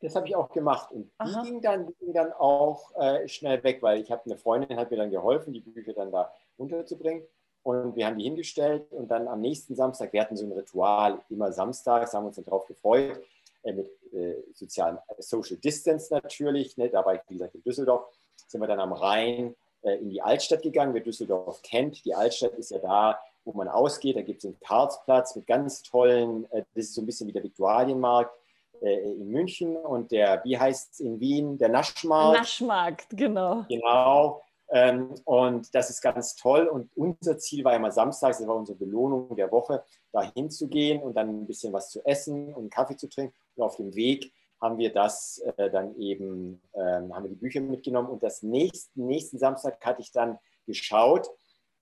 Das, 0.01 0.15
habe 0.15 0.27
ich 0.27 0.35
auch 0.35 0.51
gemacht. 0.51 0.91
Und 0.91 1.11
die 1.23 1.41
ging 1.43 1.61
dann, 1.61 1.95
ging 1.99 2.13
dann 2.13 2.33
auch 2.33 2.93
äh, 2.95 3.27
schnell 3.29 3.63
weg, 3.63 3.81
weil 3.81 4.01
ich 4.01 4.11
habe 4.11 4.23
eine 4.25 4.37
Freundin, 4.37 4.77
hat 4.77 4.91
mir 4.91 4.97
dann 4.97 5.09
geholfen, 5.09 5.53
die 5.53 5.61
Bücher 5.61 5.93
dann 5.93 6.11
da 6.11 6.33
unterzubringen. 6.57 7.25
Und 7.65 7.95
wir 7.95 8.05
haben 8.05 8.19
die 8.19 8.25
hingestellt 8.25 8.91
und 8.91 9.09
dann 9.09 9.27
am 9.27 9.41
nächsten 9.41 9.73
Samstag, 9.73 10.13
wir 10.13 10.21
hatten 10.21 10.37
so 10.37 10.45
ein 10.45 10.51
Ritual, 10.51 11.19
immer 11.31 11.51
samstags, 11.51 12.13
haben 12.13 12.27
uns 12.27 12.35
dann 12.35 12.45
darauf 12.45 12.67
gefreut, 12.67 13.19
äh, 13.63 13.73
mit 13.73 13.89
äh, 14.13 14.35
sozialen 14.53 14.99
äh, 15.07 15.19
Social 15.19 15.57
Distance 15.57 16.13
natürlich. 16.13 16.77
Ne, 16.77 16.89
da 16.89 17.03
war 17.03 17.15
ich, 17.15 17.21
wie 17.27 17.33
gesagt, 17.33 17.55
in 17.55 17.63
Düsseldorf, 17.63 18.05
sind 18.45 18.61
wir 18.61 18.67
dann 18.67 18.79
am 18.79 18.93
Rhein 18.93 19.55
äh, 19.81 19.95
in 19.95 20.11
die 20.11 20.21
Altstadt 20.21 20.61
gegangen. 20.61 20.93
Wer 20.93 21.01
Düsseldorf 21.01 21.63
kennt, 21.63 22.05
die 22.05 22.13
Altstadt 22.13 22.53
ist 22.53 22.69
ja 22.69 22.77
da, 22.77 23.19
wo 23.45 23.53
man 23.53 23.67
ausgeht. 23.67 24.15
Da 24.15 24.21
gibt 24.21 24.43
es 24.43 24.45
einen 24.45 24.59
Karlsplatz 24.59 25.35
mit 25.35 25.47
ganz 25.47 25.81
tollen, 25.81 26.45
äh, 26.51 26.65
das 26.75 26.85
ist 26.85 26.93
so 26.93 27.01
ein 27.01 27.07
bisschen 27.07 27.27
wie 27.27 27.33
der 27.33 27.43
Viktualienmarkt 27.43 28.31
äh, 28.79 29.09
in 29.09 29.31
München 29.31 29.75
und 29.75 30.11
der, 30.11 30.43
wie 30.43 30.59
heißt 30.59 30.93
es 30.93 30.99
in 30.99 31.19
Wien, 31.19 31.57
der 31.57 31.69
Naschmarkt. 31.69 32.37
Naschmarkt, 32.37 33.07
genau. 33.09 33.65
Genau. 33.67 34.43
Ähm, 34.69 35.15
und 35.25 35.73
das 35.75 35.89
ist 35.89 36.01
ganz 36.01 36.35
toll. 36.35 36.67
Und 36.67 36.89
unser 36.95 37.37
Ziel 37.37 37.63
war 37.63 37.75
immer 37.75 37.91
samstags, 37.91 38.39
das 38.39 38.47
war 38.47 38.55
unsere 38.55 38.77
Belohnung 38.77 39.35
der 39.35 39.51
Woche, 39.51 39.83
da 40.11 40.23
hinzugehen 40.33 41.01
und 41.01 41.15
dann 41.15 41.29
ein 41.29 41.47
bisschen 41.47 41.73
was 41.73 41.89
zu 41.89 42.03
essen 42.05 42.53
und 42.53 42.71
Kaffee 42.71 42.97
zu 42.97 43.07
trinken. 43.07 43.35
Und 43.55 43.63
auf 43.63 43.77
dem 43.77 43.93
Weg 43.95 44.33
haben 44.61 44.77
wir 44.77 44.91
das 44.91 45.39
äh, 45.57 45.69
dann 45.69 45.95
eben, 45.97 46.61
ähm, 46.73 47.13
haben 47.13 47.23
wir 47.23 47.29
die 47.29 47.35
Bücher 47.35 47.61
mitgenommen. 47.61 48.09
Und 48.09 48.23
das 48.23 48.41
nächsten, 48.41 49.05
nächsten 49.05 49.37
Samstag 49.37 49.83
hatte 49.85 50.01
ich 50.01 50.11
dann 50.11 50.39
geschaut 50.65 51.29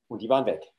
und 0.07 0.21
die 0.21 0.29
waren 0.29 0.45
weg. 0.45 0.71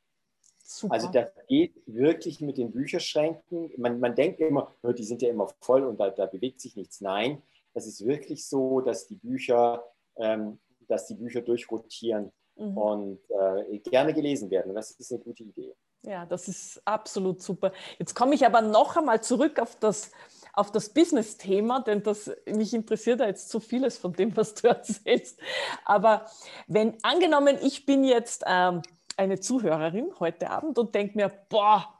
Super. 0.62 0.94
Also 0.94 1.08
das 1.08 1.30
geht 1.46 1.74
wirklich 1.86 2.40
mit 2.40 2.56
den 2.56 2.72
Bücherschränken. 2.72 3.70
Man, 3.76 4.00
man 4.00 4.14
denkt 4.14 4.40
immer, 4.40 4.72
die 4.82 5.04
sind 5.04 5.20
ja 5.22 5.28
immer 5.28 5.48
voll 5.60 5.84
und 5.84 6.00
da, 6.00 6.10
da 6.10 6.26
bewegt 6.26 6.60
sich 6.60 6.74
nichts. 6.74 7.00
Nein, 7.00 7.42
es 7.74 7.86
ist 7.86 8.06
wirklich 8.06 8.46
so, 8.46 8.80
dass 8.80 9.06
die 9.06 9.16
Bücher 9.16 9.84
ähm, 10.16 10.58
dass 10.88 11.06
die 11.06 11.14
Bücher 11.14 11.40
durchrotieren 11.42 12.32
mhm. 12.56 12.76
und 12.76 13.20
äh, 13.28 13.78
gerne 13.78 14.14
gelesen 14.14 14.50
werden. 14.50 14.70
Und 14.70 14.76
das 14.76 14.92
ist 14.92 15.12
eine 15.12 15.20
gute 15.20 15.44
Idee. 15.44 15.74
Ja, 16.02 16.26
das 16.26 16.48
ist 16.48 16.82
absolut 16.84 17.40
super. 17.40 17.72
Jetzt 17.98 18.14
komme 18.14 18.34
ich 18.34 18.44
aber 18.44 18.60
noch 18.60 18.96
einmal 18.96 19.22
zurück 19.22 19.58
auf 19.58 19.76
das, 19.76 20.10
auf 20.52 20.70
das 20.70 20.90
Business-Thema, 20.90 21.80
denn 21.80 22.02
das, 22.02 22.30
mich 22.46 22.74
interessiert 22.74 23.20
da 23.20 23.26
jetzt 23.26 23.48
zu 23.48 23.58
vieles 23.58 23.96
von 23.96 24.12
dem, 24.12 24.36
was 24.36 24.54
du 24.54 24.68
erzählst. 24.68 25.40
Aber 25.84 26.26
wenn 26.66 27.02
angenommen, 27.02 27.56
ich 27.62 27.86
bin 27.86 28.04
jetzt 28.04 28.44
ähm, 28.46 28.82
eine 29.16 29.40
Zuhörerin 29.40 30.12
heute 30.20 30.50
Abend 30.50 30.78
und 30.78 30.94
denke 30.94 31.16
mir, 31.16 31.32
boah, 31.48 31.98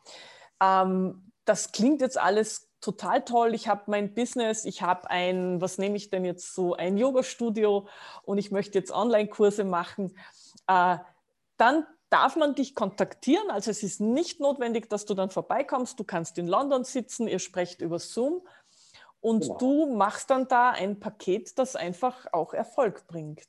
ähm, 0.63 1.33
das 1.47 1.73
klingt 1.73 2.03
jetzt 2.03 2.19
alles 2.19 2.71
total 2.85 3.25
toll, 3.25 3.55
ich 3.55 3.67
habe 3.67 3.83
mein 3.87 4.15
Business, 4.15 4.65
ich 4.67 4.83
habe 4.83 5.09
ein, 5.11 5.61
was 5.61 5.79
nehme 5.79 5.97
ich 5.97 6.11
denn 6.11 6.25
jetzt 6.25 6.55
so, 6.55 6.75
ein 6.75 6.99
Yoga-Studio 6.99 7.89
und 8.23 8.39
ich 8.39 8.51
möchte 8.51 8.79
jetzt 8.79 8.93
Online-Kurse 8.93 9.65
machen, 9.65 10.17
äh, 10.67 10.99
dann 11.57 11.87
darf 12.11 12.37
man 12.37 12.55
dich 12.55 12.75
kontaktieren. 12.75 13.51
Also 13.51 13.71
es 13.71 13.83
ist 13.83 14.01
nicht 14.01 14.39
notwendig, 14.39 14.91
dass 14.91 15.07
du 15.07 15.15
dann 15.15 15.31
vorbeikommst. 15.31 15.99
Du 15.99 16.05
kannst 16.05 16.37
in 16.37 16.47
London 16.47 16.85
sitzen, 16.85 17.27
ihr 17.27 17.39
sprecht 17.39 17.81
über 17.81 17.99
Zoom 17.99 18.47
und 19.21 19.41
genau. 19.41 19.57
du 19.57 19.87
machst 19.95 20.29
dann 20.29 20.47
da 20.47 20.71
ein 20.71 21.01
Paket, 21.01 21.59
das 21.59 21.77
einfach 21.77 22.27
auch 22.33 22.53
Erfolg 22.53 23.07
bringt. 23.07 23.49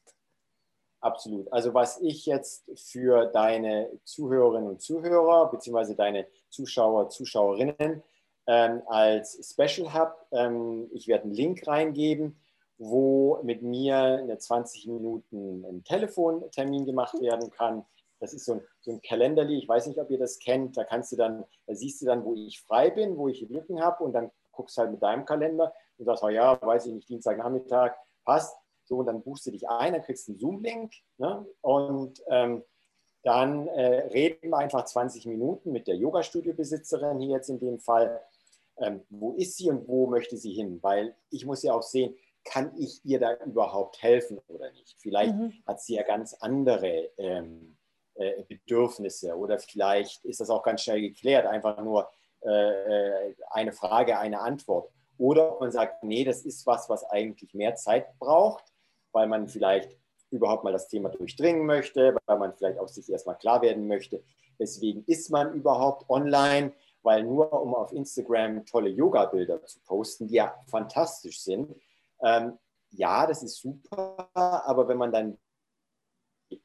Absolut. 1.01 1.51
Also 1.51 1.73
was 1.73 1.99
ich 2.01 2.25
jetzt 2.25 2.63
für 2.75 3.25
deine 3.27 3.91
Zuhörerinnen 4.05 4.69
und 4.69 4.81
Zuhörer 4.81 5.51
beziehungsweise 5.51 5.95
deine 5.95 6.25
Zuschauer, 6.49 7.09
Zuschauerinnen 7.09 8.01
ähm, 8.47 8.81
als 8.87 9.51
Special 9.51 9.93
Hub. 9.93 10.15
Ähm, 10.31 10.89
ich 10.93 11.07
werde 11.07 11.25
einen 11.25 11.33
Link 11.33 11.67
reingeben, 11.67 12.39
wo 12.77 13.39
mit 13.43 13.61
mir 13.61 13.97
eine 13.97 14.37
20 14.37 14.87
Minuten 14.87 15.65
ein 15.65 15.83
Telefontermin 15.83 16.85
gemacht 16.85 17.19
werden 17.21 17.49
kann. 17.51 17.85
Das 18.19 18.33
ist 18.33 18.45
so 18.45 18.53
ein, 18.53 18.61
so 18.81 18.91
ein 18.91 19.01
Kalenderli, 19.01 19.57
ich 19.57 19.67
weiß 19.67 19.87
nicht, 19.87 19.99
ob 19.99 20.09
ihr 20.09 20.19
das 20.19 20.39
kennt. 20.39 20.77
Da 20.77 20.83
kannst 20.83 21.11
du 21.11 21.15
dann, 21.15 21.43
da 21.67 21.75
siehst 21.75 22.01
du 22.01 22.05
dann, 22.05 22.23
wo 22.23 22.33
ich 22.33 22.61
frei 22.61 22.89
bin, 22.89 23.17
wo 23.17 23.27
ich 23.27 23.47
Lücken 23.49 23.81
habe 23.81 24.03
und 24.03 24.13
dann 24.13 24.31
guckst 24.51 24.77
halt 24.77 24.91
mit 24.91 25.03
deinem 25.03 25.25
Kalender 25.25 25.73
und 25.97 26.05
sagst, 26.05 26.23
oh 26.23 26.29
ja, 26.29 26.59
weiß 26.61 26.85
ich 26.87 26.93
nicht, 26.93 27.09
Dienstagnachmittag, 27.09 27.93
passt. 28.23 28.55
So, 28.85 28.97
und 28.97 29.07
dann 29.07 29.23
buchst 29.23 29.45
du 29.47 29.51
dich 29.51 29.67
ein, 29.67 29.93
dann 29.93 30.03
kriegst 30.03 30.27
du 30.27 30.33
einen 30.33 30.39
Zoom-Link 30.39 30.93
ne? 31.17 31.45
und 31.61 32.21
ähm, 32.29 32.63
dann 33.23 33.67
äh, 33.69 34.07
reden 34.09 34.51
wir 34.51 34.57
einfach 34.57 34.85
20 34.85 35.25
Minuten 35.25 35.71
mit 35.71 35.87
der 35.87 35.95
Yoga-Studio-Besitzerin 35.95 37.19
hier 37.19 37.37
jetzt 37.37 37.49
in 37.49 37.59
dem 37.59 37.79
Fall 37.79 38.21
ähm, 38.79 39.01
wo 39.09 39.33
ist 39.33 39.57
sie 39.57 39.69
und 39.69 39.87
wo 39.87 40.07
möchte 40.07 40.37
sie 40.37 40.53
hin? 40.53 40.79
Weil 40.81 41.15
ich 41.29 41.45
muss 41.45 41.63
ja 41.63 41.73
auch 41.73 41.83
sehen, 41.83 42.15
kann 42.43 42.71
ich 42.77 43.03
ihr 43.03 43.19
da 43.19 43.35
überhaupt 43.45 44.01
helfen 44.01 44.39
oder 44.47 44.71
nicht? 44.71 44.95
Vielleicht 44.99 45.35
mhm. 45.35 45.53
hat 45.65 45.81
sie 45.81 45.95
ja 45.95 46.03
ganz 46.03 46.33
andere 46.35 47.09
ähm, 47.17 47.77
äh, 48.15 48.43
Bedürfnisse 48.43 49.35
oder 49.35 49.59
vielleicht 49.59 50.23
ist 50.25 50.39
das 50.39 50.49
auch 50.49 50.63
ganz 50.63 50.81
schnell 50.81 51.01
geklärt, 51.01 51.45
einfach 51.47 51.81
nur 51.83 52.09
äh, 52.41 52.49
äh 52.49 53.35
eine 53.49 53.73
Frage, 53.73 54.19
eine 54.19 54.41
Antwort. 54.41 54.91
Oder 55.17 55.57
man 55.59 55.71
sagt, 55.71 56.03
nee, 56.03 56.23
das 56.23 56.41
ist 56.41 56.67
was, 56.67 56.89
was 56.89 57.03
eigentlich 57.05 57.53
mehr 57.53 57.75
Zeit 57.75 58.17
braucht, 58.19 58.65
weil 59.11 59.27
man 59.27 59.47
vielleicht 59.47 59.97
überhaupt 60.29 60.63
mal 60.63 60.73
das 60.73 60.87
Thema 60.87 61.09
durchdringen 61.09 61.65
möchte, 61.65 62.15
weil 62.25 62.37
man 62.37 62.53
vielleicht 62.53 62.79
auch 62.79 62.87
sich 62.87 63.09
erstmal 63.09 63.37
klar 63.37 63.61
werden 63.61 63.87
möchte, 63.87 64.23
weswegen 64.57 65.03
ist 65.07 65.29
man 65.29 65.53
überhaupt 65.53 66.09
online, 66.09 66.73
weil 67.05 67.23
nur 67.23 67.53
um 67.53 67.73
auf 67.75 67.93
Instagram 67.93 68.65
tolle 68.65 68.89
Yoga-Bilder 68.89 69.63
zu 69.65 69.79
posten, 69.85 70.27
die 70.27 70.35
ja 70.35 70.53
fantastisch 70.67 71.41
sind, 71.41 71.73
ähm, 72.21 72.57
ja, 72.91 73.27
das 73.27 73.43
ist 73.43 73.57
super, 73.57 74.29
aber 74.33 74.87
wenn 74.87 74.97
man 74.97 75.11
dann 75.11 75.37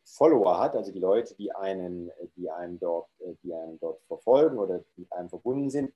Follower 0.05 0.59
hat, 0.59 0.77
also 0.77 0.93
die 0.93 0.99
Leute, 0.99 1.35
die 1.35 1.53
einen, 1.53 2.11
die 2.37 2.51
einen 2.51 2.79
dort, 2.79 3.09
die 3.43 3.55
einen 3.55 3.79
dort 3.81 4.03
verfolgen 4.05 4.59
oder 4.59 4.85
mit 4.97 5.13
einem 5.13 5.29
verbunden 5.29 5.71
sind, 5.71 5.93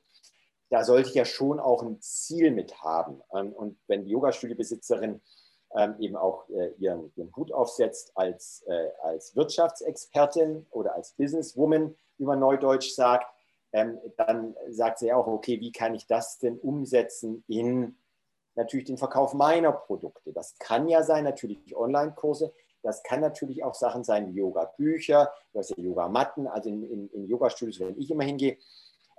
da 0.70 0.84
sollte 0.84 1.08
ich 1.10 1.14
ja 1.14 1.24
schon 1.24 1.60
auch 1.60 1.82
ein 1.82 2.00
Ziel 2.00 2.50
mit 2.50 2.82
haben. 2.82 3.22
Ähm, 3.32 3.52
und 3.52 3.78
wenn 3.86 4.04
die 4.04 4.10
Yoga-Studio-Besitzerin 4.10 5.20
ähm, 5.76 5.96
eben 5.98 6.16
auch 6.16 6.48
äh, 6.48 6.72
ihren, 6.78 7.12
ihren 7.16 7.34
Hut 7.36 7.52
aufsetzt 7.52 8.12
als, 8.16 8.62
äh, 8.66 8.90
als 9.02 9.36
Wirtschaftsexpertin 9.36 10.66
oder 10.70 10.94
als 10.94 11.12
Businesswoman, 11.12 11.94
wie 12.18 12.24
man 12.24 12.40
neudeutsch 12.40 12.94
sagt, 12.94 13.26
ähm, 13.74 13.98
dann 14.16 14.54
sagt 14.70 15.00
sie 15.00 15.12
auch, 15.12 15.26
okay, 15.26 15.60
wie 15.60 15.72
kann 15.72 15.96
ich 15.96 16.06
das 16.06 16.38
denn 16.38 16.58
umsetzen 16.60 17.42
in 17.48 17.98
natürlich 18.54 18.86
den 18.86 18.98
Verkauf 18.98 19.34
meiner 19.34 19.72
Produkte? 19.72 20.32
Das 20.32 20.56
kann 20.60 20.88
ja 20.88 21.02
sein, 21.02 21.24
natürlich 21.24 21.76
Online-Kurse, 21.76 22.52
das 22.82 23.02
kann 23.02 23.20
natürlich 23.20 23.64
auch 23.64 23.74
Sachen 23.74 24.04
sein 24.04 24.28
wie 24.28 24.38
Yoga-Bücher, 24.38 25.32
ja 25.54 25.62
Yoga-Matten, 25.76 26.46
also 26.46 26.70
in, 26.70 26.84
in, 26.84 27.08
in 27.08 27.26
Yoga-Studios, 27.26 27.80
wenn 27.80 27.98
ich 27.98 28.12
immer 28.12 28.22
hingehe, 28.22 28.58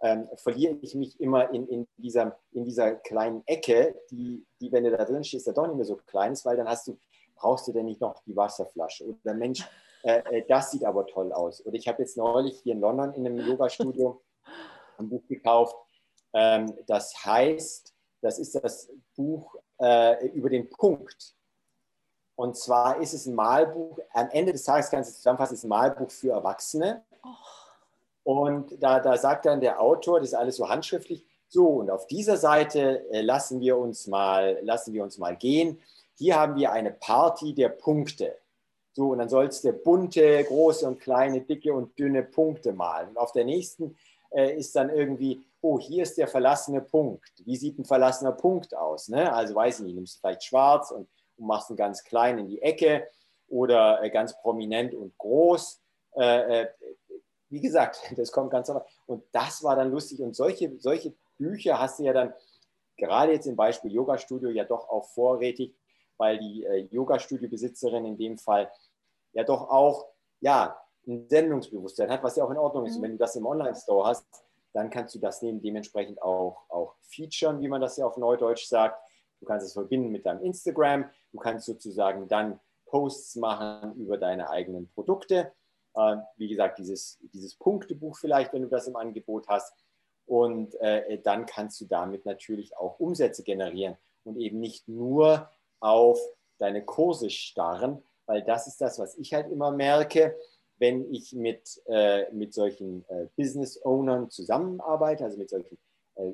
ähm, 0.02 0.30
verliere 0.36 0.78
ich 0.82 0.96
mich 0.96 1.20
immer 1.20 1.54
in, 1.54 1.68
in, 1.68 1.88
dieser, 1.98 2.40
in 2.54 2.64
dieser 2.64 2.96
kleinen 2.96 3.44
Ecke, 3.48 4.00
die, 4.10 4.46
die, 4.62 4.72
wenn 4.72 4.86
du 4.86 4.92
da 4.92 5.04
drin 5.04 5.26
stehst, 5.26 5.48
ja 5.48 5.54
doch 5.54 5.68
nicht 5.68 5.76
mehr 5.76 5.86
so 5.86 5.98
klein 5.98 6.32
ist, 6.32 6.46
weil 6.46 6.56
dann 6.56 6.70
hast 6.70 6.88
du, 6.88 6.98
brauchst 7.36 7.68
du 7.68 7.74
denn 7.74 7.88
nicht 7.88 8.00
noch 8.00 8.24
die 8.24 8.38
Wasserflasche? 8.38 9.04
Oder 9.06 9.34
Mensch, 9.34 9.68
äh, 10.04 10.22
äh 10.30 10.46
das 10.48 10.72
sieht 10.72 10.86
aber 10.86 11.06
toll 11.08 11.34
aus. 11.34 11.66
Oder 11.66 11.76
ich 11.76 11.90
habe 11.90 12.04
jetzt 12.04 12.16
neulich 12.16 12.60
hier 12.60 12.74
in 12.74 12.80
London 12.80 13.14
in 13.16 13.26
einem 13.26 13.46
Yoga-Studio 13.46 14.22
ein 15.00 15.10
Buch 15.10 15.26
gekauft. 15.28 15.76
Ähm, 16.34 16.74
das 16.88 17.26
heißt, 17.26 17.94
das 18.22 18.40
ist 18.40 18.56
das 18.56 18.90
Buch 19.16 19.56
äh, 19.80 20.28
über 20.30 20.50
den 20.50 20.70
Punkt. 20.70 21.36
Und 22.36 22.58
zwar 22.58 23.00
ist 23.00 23.14
es 23.14 23.26
ein 23.26 23.36
Malbuch, 23.36 24.00
am 24.12 24.30
Ende 24.32 24.52
des 24.52 24.64
Tages 24.64 24.90
kannst 24.90 25.12
du 25.12 25.16
zusammenfassen, 25.16 25.54
es 25.54 25.60
ist 25.60 25.66
ein 25.66 25.70
Malbuch 25.70 26.12
für 26.12 26.32
Erwachsene. 26.32 27.06
Und 28.24 28.82
da, 28.84 29.00
da 29.00 29.18
sagt 29.18 29.46
dann 29.46 29.62
der 29.62 29.80
Autor, 29.80 30.20
das 30.20 30.30
ist 30.30 30.34
alles 30.34 30.58
so 30.58 30.68
handschriftlich, 30.68 31.26
so 31.48 31.68
und 31.68 31.90
auf 31.90 32.08
dieser 32.08 32.38
Seite 32.38 33.10
äh, 33.12 33.22
lassen, 33.22 33.62
wir 33.62 33.78
uns 33.78 34.08
mal, 34.08 34.60
lassen 34.64 34.94
wir 34.94 35.04
uns 35.04 35.18
mal 35.18 35.38
gehen. 35.38 35.82
Hier 36.16 36.36
haben 36.36 36.56
wir 36.56 36.72
eine 36.72 36.92
Party 36.92 37.54
der 37.54 37.70
Punkte. 37.70 38.36
So, 38.94 39.10
und 39.10 39.20
dann 39.20 39.30
sollst 39.30 39.64
du 39.64 39.74
bunte, 39.74 40.44
große 40.46 40.88
und 40.88 41.00
kleine, 41.00 41.42
dicke 41.42 41.74
und 41.74 41.98
dünne 42.00 42.24
Punkte 42.24 42.74
malen. 42.74 43.10
Und 43.10 43.18
auf 43.18 43.34
der 43.34 43.46
nächsten 43.46 43.98
ist 44.36 44.76
dann 44.76 44.90
irgendwie, 44.90 45.46
oh, 45.62 45.80
hier 45.80 46.04
ist 46.04 46.18
der 46.18 46.28
verlassene 46.28 46.82
Punkt. 46.82 47.32
Wie 47.46 47.56
sieht 47.56 47.80
ein 47.80 47.86
verlassener 47.86 48.34
Punkt 48.34 48.76
aus? 48.76 49.08
Ne? 49.08 49.32
Also 49.34 49.56
weiß 49.56 49.80
ich 49.80 49.86
nicht, 49.86 49.96
nimmst 49.96 50.16
du 50.16 50.20
vielleicht 50.20 50.44
schwarz 50.44 50.92
und, 50.92 51.08
und 51.38 51.48
machst 51.48 51.70
ihn 51.70 51.76
ganz 51.76 52.04
klein 52.04 52.38
in 52.38 52.48
die 52.48 52.62
Ecke 52.62 53.08
oder 53.48 54.04
äh, 54.04 54.10
ganz 54.10 54.40
prominent 54.42 54.94
und 54.94 55.18
groß. 55.18 55.82
Äh, 56.18 56.62
äh, 56.62 56.68
wie 57.50 57.62
gesagt, 57.62 58.00
das 58.18 58.32
kommt 58.32 58.52
ganz 58.52 58.70
anders. 58.70 58.88
Und 59.06 59.24
das 59.32 59.64
war 59.64 59.76
dann 59.76 59.92
lustig. 59.92 60.20
Und 60.22 60.36
solche, 60.36 60.78
solche 60.80 61.14
Bücher 61.38 61.80
hast 61.80 62.00
du 62.00 62.04
ja 62.04 62.14
dann 62.14 62.34
gerade 62.98 63.34
jetzt 63.34 63.48
im 63.48 63.56
Beispiel 63.56 63.92
Yoga-Studio 63.92 64.50
ja 64.50 64.64
doch 64.64 64.90
auch 64.90 65.06
vorrätig, 65.10 65.76
weil 66.18 66.38
die 66.38 66.64
äh, 66.64 66.88
Yoga-Studio-Besitzerin 66.92 68.06
in 68.06 68.18
dem 68.18 68.38
Fall 68.38 68.72
ja 69.34 69.44
doch 69.44 69.70
auch 69.70 70.08
ja, 70.42 70.80
ein 71.08 71.28
Sendungsbewusstsein 71.30 72.10
hat, 72.10 72.24
was 72.24 72.36
ja 72.36 72.44
auch 72.44 72.52
in 72.52 72.58
Ordnung 72.58 72.86
ist. 72.86 72.96
Und 72.96 73.02
mhm. 73.02 73.04
wenn 73.04 73.12
du 73.14 73.18
das 73.18 73.36
im 73.36 73.46
Online-Store 73.46 74.08
hast, 74.08 74.26
dann 74.74 74.90
kannst 74.90 75.16
du 75.16 75.20
das 75.20 75.42
neben 75.42 75.62
dementsprechend 75.62 76.22
auch, 76.22 76.70
auch 76.70 76.96
featuren, 77.02 77.62
wie 77.62 77.68
man 77.68 77.82
das 77.82 77.98
ja 77.98 78.06
auf 78.06 78.18
Neudeutsch 78.18 78.66
sagt. 78.66 79.02
Du 79.40 79.46
kannst 79.46 79.66
es 79.66 79.74
verbinden 79.74 80.12
mit 80.12 80.26
deinem 80.26 80.44
Instagram. 80.44 81.10
Du 81.32 81.40
kannst 81.40 81.66
sozusagen 81.66 82.28
dann 82.28 82.60
Posts 82.86 83.38
machen 83.38 83.96
über 83.96 84.18
deine 84.18 84.50
eigenen 84.50 84.90
Produkte. 84.90 85.54
Äh, 85.96 86.18
wie 86.38 86.48
gesagt, 86.48 86.80
dieses, 86.80 87.20
dieses 87.34 87.56
Punktebuch 87.56 88.18
vielleicht, 88.18 88.54
wenn 88.54 88.64
du 88.64 88.68
das 88.68 88.88
im 88.88 88.96
Angebot 88.96 89.48
hast. 89.48 89.74
Und 90.26 90.76
äh, 90.82 91.22
dann 91.22 91.46
kannst 91.46 91.80
du 91.82 91.86
damit 91.86 92.26
natürlich 92.26 92.76
auch 92.78 93.00
Umsätze 93.00 93.44
generieren 93.44 93.96
und 94.24 94.38
eben 94.38 94.60
nicht 94.60 94.88
nur 94.88 95.50
auf 95.80 96.20
deine 96.58 96.84
Kurse 96.84 97.30
starren, 97.30 98.04
weil 98.26 98.44
das 98.44 98.68
ist 98.68 98.82
das, 98.82 98.98
was 98.98 99.18
ich 99.18 99.34
halt 99.34 99.52
immer 99.52 99.72
merke, 99.72 100.36
wenn 100.78 101.12
ich 101.12 101.34
mit, 101.34 101.82
äh, 101.86 102.32
mit 102.32 102.54
solchen 102.54 103.06
äh, 103.10 103.28
Business-Ownern 103.36 104.30
zusammenarbeite, 104.30 105.24
also 105.24 105.38
mit 105.38 105.50
solchen 105.50 105.78
äh, 106.16 106.32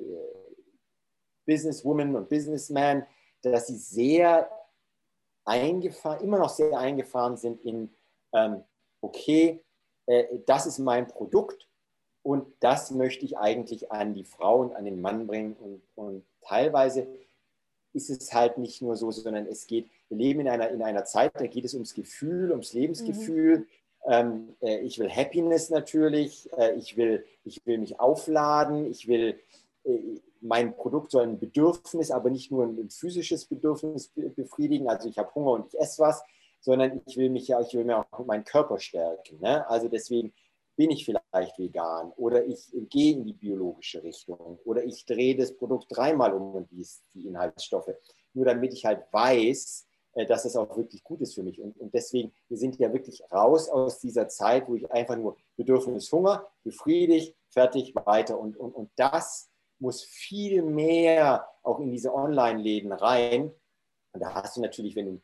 Businesswomen 1.46 2.14
und 2.16 2.28
Businessmen, 2.28 3.04
dass 3.42 3.66
sie 3.66 3.76
sehr 3.76 4.50
eingefahren, 5.44 6.22
immer 6.22 6.38
noch 6.38 6.50
sehr 6.50 6.78
eingefahren 6.78 7.36
sind 7.36 7.60
in, 7.64 7.90
ähm, 8.32 8.62
okay, 9.00 9.64
äh, 10.06 10.24
das 10.46 10.66
ist 10.66 10.78
mein 10.78 11.08
Produkt 11.08 11.68
und 12.22 12.46
das 12.60 12.90
möchte 12.92 13.24
ich 13.24 13.38
eigentlich 13.38 13.90
an 13.90 14.14
die 14.14 14.24
Frau 14.24 14.60
und 14.60 14.74
an 14.74 14.84
den 14.84 15.00
Mann 15.00 15.26
bringen. 15.26 15.54
Und, 15.54 15.82
und 15.96 16.24
teilweise 16.40 17.08
ist 17.92 18.10
es 18.10 18.32
halt 18.32 18.58
nicht 18.58 18.80
nur 18.80 18.96
so, 18.96 19.10
sondern 19.10 19.46
es 19.46 19.66
geht, 19.66 19.90
wir 20.08 20.16
leben 20.16 20.40
in 20.40 20.48
einer, 20.48 20.70
in 20.70 20.82
einer 20.82 21.04
Zeit, 21.04 21.32
da 21.34 21.46
geht 21.46 21.64
es 21.64 21.74
ums 21.74 21.94
Gefühl, 21.94 22.50
ums 22.52 22.72
Lebensgefühl. 22.72 23.58
Mhm. 23.58 23.66
Ähm, 24.06 24.56
äh, 24.60 24.78
ich 24.80 24.98
will 24.98 25.10
Happiness 25.10 25.70
natürlich, 25.70 26.50
äh, 26.56 26.74
ich, 26.74 26.96
will, 26.96 27.24
ich 27.44 27.64
will 27.64 27.78
mich 27.78 28.00
aufladen, 28.00 28.90
ich 28.90 29.06
will, 29.06 29.38
äh, 29.84 30.20
mein 30.40 30.74
Produkt 30.74 31.12
soll 31.12 31.22
ein 31.22 31.38
Bedürfnis, 31.38 32.10
aber 32.10 32.30
nicht 32.30 32.50
nur 32.50 32.64
ein, 32.64 32.78
ein 32.78 32.90
physisches 32.90 33.44
Bedürfnis 33.44 34.08
befriedigen, 34.08 34.88
also 34.88 35.08
ich 35.08 35.18
habe 35.18 35.32
Hunger 35.34 35.52
und 35.52 35.66
ich 35.68 35.78
esse 35.78 36.02
was, 36.02 36.22
sondern 36.60 37.00
ich 37.06 37.16
will 37.16 37.30
mich 37.30 37.48
ja, 37.48 37.60
ich 37.60 37.74
will 37.74 37.84
mir 37.84 37.98
auch 37.98 38.24
meinen 38.24 38.44
Körper 38.44 38.78
stärken. 38.78 39.38
Ne? 39.40 39.68
Also 39.68 39.88
deswegen 39.88 40.32
bin 40.76 40.90
ich 40.90 41.04
vielleicht 41.04 41.58
vegan 41.58 42.12
oder 42.16 42.44
ich 42.44 42.72
gehe 42.88 43.12
in 43.12 43.24
die 43.24 43.34
biologische 43.34 44.02
Richtung 44.02 44.58
oder 44.64 44.82
ich 44.84 45.04
drehe 45.04 45.36
das 45.36 45.54
Produkt 45.56 45.86
dreimal 45.90 46.32
um 46.32 46.54
und 46.54 46.70
die, 46.70 46.86
die 47.14 47.26
Inhaltsstoffe, 47.26 47.90
nur 48.32 48.46
damit 48.46 48.72
ich 48.72 48.84
halt 48.84 49.04
weiß, 49.12 49.86
dass 50.14 50.44
es 50.44 50.56
auch 50.56 50.76
wirklich 50.76 51.02
gut 51.04 51.20
ist 51.20 51.34
für 51.34 51.42
mich. 51.42 51.60
Und, 51.60 51.78
und 51.78 51.94
deswegen, 51.94 52.32
wir 52.48 52.58
sind 52.58 52.78
ja 52.78 52.92
wirklich 52.92 53.22
raus 53.32 53.68
aus 53.68 53.98
dieser 53.98 54.28
Zeit, 54.28 54.68
wo 54.68 54.74
ich 54.74 54.90
einfach 54.90 55.16
nur 55.16 55.36
Bedürfnis 55.56 56.12
Hunger, 56.12 56.46
befriedigt, 56.64 57.34
fertig, 57.48 57.94
weiter. 57.94 58.38
Und, 58.38 58.56
und, 58.56 58.74
und 58.74 58.90
das 58.96 59.50
muss 59.78 60.02
viel 60.02 60.62
mehr 60.62 61.48
auch 61.62 61.80
in 61.80 61.90
diese 61.90 62.14
Online-Läden 62.14 62.92
rein. 62.92 63.52
Und 64.12 64.20
da 64.20 64.34
hast 64.34 64.56
du 64.56 64.60
natürlich, 64.60 64.96
wenn 64.96 65.06
du 65.06 65.10
einen 65.12 65.22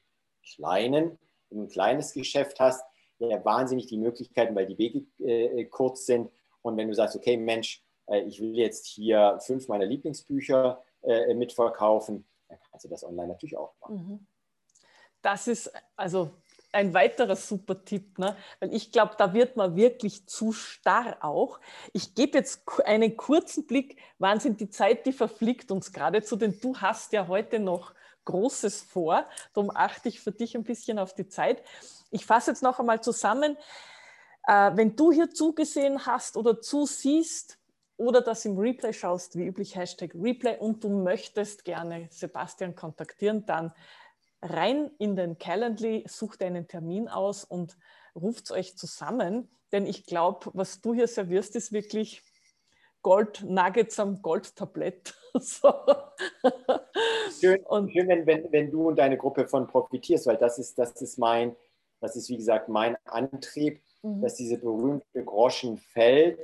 kleinen, 0.54 1.18
ein 1.50 1.68
kleines 1.68 2.12
Geschäft 2.12 2.60
hast, 2.60 2.82
ja 3.18 3.44
wahnsinnig 3.44 3.86
die 3.86 3.98
Möglichkeiten, 3.98 4.54
weil 4.54 4.66
die 4.66 4.78
Wege 4.78 5.04
äh, 5.24 5.64
kurz 5.66 6.06
sind. 6.06 6.30
Und 6.62 6.76
wenn 6.76 6.88
du 6.88 6.94
sagst, 6.94 7.16
okay, 7.16 7.36
Mensch, 7.36 7.82
äh, 8.06 8.20
ich 8.20 8.40
will 8.40 8.56
jetzt 8.56 8.86
hier 8.86 9.38
fünf 9.40 9.68
meiner 9.68 9.86
Lieblingsbücher 9.86 10.82
äh, 11.02 11.34
mitverkaufen, 11.34 12.26
dann 12.48 12.58
kannst 12.70 12.84
du 12.84 12.88
das 12.88 13.04
online 13.04 13.28
natürlich 13.28 13.56
auch 13.56 13.74
machen. 13.80 13.96
Mhm. 13.96 14.26
Das 15.22 15.48
ist 15.48 15.70
also 15.96 16.30
ein 16.72 16.92
weiterer 16.94 17.36
super 17.36 17.84
Tipp, 17.84 18.18
ne? 18.18 18.36
weil 18.60 18.74
ich 18.74 18.92
glaube, 18.92 19.14
da 19.16 19.32
wird 19.32 19.56
man 19.56 19.74
wirklich 19.74 20.26
zu 20.26 20.52
starr 20.52 21.16
auch. 21.20 21.60
Ich 21.92 22.14
gebe 22.14 22.36
jetzt 22.38 22.62
einen 22.84 23.16
kurzen 23.16 23.66
Blick, 23.66 23.98
Wahnsinn, 24.18 24.56
die 24.56 24.68
Zeit, 24.68 25.06
die 25.06 25.12
verfliegt 25.12 25.70
uns 25.70 25.92
geradezu, 25.92 26.36
denn 26.36 26.58
du 26.60 26.76
hast 26.76 27.12
ja 27.12 27.26
heute 27.26 27.58
noch 27.58 27.94
Großes 28.26 28.82
vor. 28.82 29.24
Darum 29.54 29.70
achte 29.74 30.10
ich 30.10 30.20
für 30.20 30.32
dich 30.32 30.54
ein 30.54 30.64
bisschen 30.64 30.98
auf 30.98 31.14
die 31.14 31.28
Zeit. 31.28 31.62
Ich 32.10 32.26
fasse 32.26 32.50
jetzt 32.50 32.62
noch 32.62 32.78
einmal 32.78 33.02
zusammen. 33.02 33.56
Äh, 34.46 34.72
wenn 34.74 34.94
du 34.96 35.10
hier 35.12 35.30
zugesehen 35.30 36.04
hast 36.04 36.36
oder 36.36 36.60
zusiehst 36.60 37.58
oder 37.96 38.20
das 38.20 38.44
im 38.44 38.58
Replay 38.58 38.92
schaust, 38.92 39.38
wie 39.38 39.46
üblich 39.46 39.76
Hashtag 39.76 40.14
Replay 40.14 40.58
und 40.58 40.84
du 40.84 40.90
möchtest 40.90 41.64
gerne 41.64 42.08
Sebastian 42.10 42.74
kontaktieren, 42.74 43.46
dann 43.46 43.72
rein 44.42 44.90
in 44.98 45.16
den 45.16 45.38
Calendly, 45.38 46.04
sucht 46.06 46.42
einen 46.42 46.68
Termin 46.68 47.08
aus 47.08 47.44
und 47.44 47.76
ruft 48.14 48.50
euch 48.50 48.76
zusammen. 48.76 49.50
Denn 49.72 49.86
ich 49.86 50.04
glaube, 50.04 50.50
was 50.54 50.80
du 50.80 50.94
hier 50.94 51.08
servierst, 51.08 51.56
ist 51.56 51.72
wirklich 51.72 52.22
Gold 53.02 53.44
Nuggets 53.44 53.98
am 54.00 54.22
Goldtablett. 54.22 55.14
so. 55.34 55.72
Schön, 57.40 57.62
und, 57.64 57.92
schön 57.92 58.08
wenn, 58.08 58.26
wenn, 58.26 58.50
wenn 58.52 58.70
du 58.70 58.88
und 58.88 58.98
deine 58.98 59.16
Gruppe 59.16 59.46
von 59.46 59.66
profitierst, 59.66 60.26
weil 60.26 60.36
das 60.36 60.58
ist, 60.58 60.78
das 60.78 61.00
ist 61.00 61.18
mein, 61.18 61.54
das 62.00 62.16
ist 62.16 62.28
wie 62.28 62.36
gesagt 62.36 62.68
mein 62.68 62.96
Antrieb, 63.04 63.80
mhm. 64.02 64.20
dass 64.20 64.34
diese 64.34 64.58
berühmte 64.58 65.24
Groschen 65.24 65.78
fällt 65.78 66.40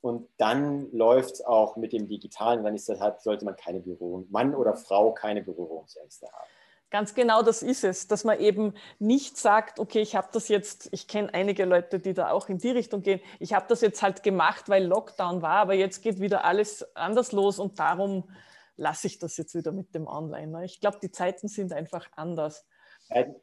und 0.00 0.28
dann 0.38 0.90
läuft 0.92 1.34
es 1.34 1.44
auch 1.44 1.76
mit 1.76 1.92
dem 1.92 2.08
Digitalen, 2.08 2.64
dann 2.64 2.74
ist 2.74 2.88
das 2.88 3.00
halt, 3.00 3.20
sollte 3.20 3.44
man 3.44 3.56
keine 3.56 3.80
Berührung, 3.80 4.26
Mann 4.30 4.54
oder 4.54 4.74
Frau 4.74 5.12
keine 5.12 5.42
Berührungsängste 5.42 6.26
haben. 6.26 6.48
Ganz 6.90 7.14
genau 7.14 7.42
das 7.42 7.62
ist 7.62 7.84
es, 7.84 8.08
dass 8.08 8.24
man 8.24 8.40
eben 8.40 8.74
nicht 8.98 9.36
sagt, 9.36 9.78
okay, 9.78 10.00
ich 10.00 10.16
habe 10.16 10.28
das 10.32 10.48
jetzt, 10.48 10.88
ich 10.90 11.06
kenne 11.06 11.32
einige 11.32 11.64
Leute, 11.64 12.00
die 12.00 12.14
da 12.14 12.32
auch 12.32 12.48
in 12.48 12.58
die 12.58 12.70
Richtung 12.70 13.02
gehen, 13.02 13.20
ich 13.38 13.54
habe 13.54 13.66
das 13.68 13.80
jetzt 13.80 14.02
halt 14.02 14.24
gemacht, 14.24 14.68
weil 14.68 14.84
Lockdown 14.84 15.40
war, 15.40 15.58
aber 15.58 15.74
jetzt 15.74 16.02
geht 16.02 16.20
wieder 16.20 16.44
alles 16.44 16.84
anders 16.96 17.30
los 17.30 17.60
und 17.60 17.78
darum 17.78 18.28
lasse 18.76 19.06
ich 19.06 19.18
das 19.18 19.36
jetzt 19.36 19.54
wieder 19.54 19.70
mit 19.70 19.94
dem 19.94 20.08
Online. 20.08 20.48
Ne? 20.48 20.64
Ich 20.64 20.80
glaube, 20.80 20.98
die 21.00 21.12
Zeiten 21.12 21.46
sind 21.46 21.72
einfach 21.72 22.08
anders. 22.16 22.66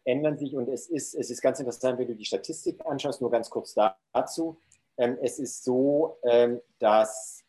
Ändern 0.04 0.38
sich 0.38 0.56
und 0.56 0.68
es 0.68 0.88
ist, 0.88 1.14
es 1.14 1.30
ist 1.30 1.42
ganz 1.42 1.60
interessant, 1.60 2.00
wenn 2.00 2.08
du 2.08 2.16
die 2.16 2.26
Statistik 2.26 2.86
anschaust, 2.86 3.22
nur 3.22 3.32
ganz 3.32 3.50
kurz 3.50 3.74
dazu. 4.14 4.60
Ähm, 4.98 5.18
es 5.22 5.40
ist 5.40 5.64
so, 5.64 6.18
ähm, 6.24 6.62
dass 6.80 7.44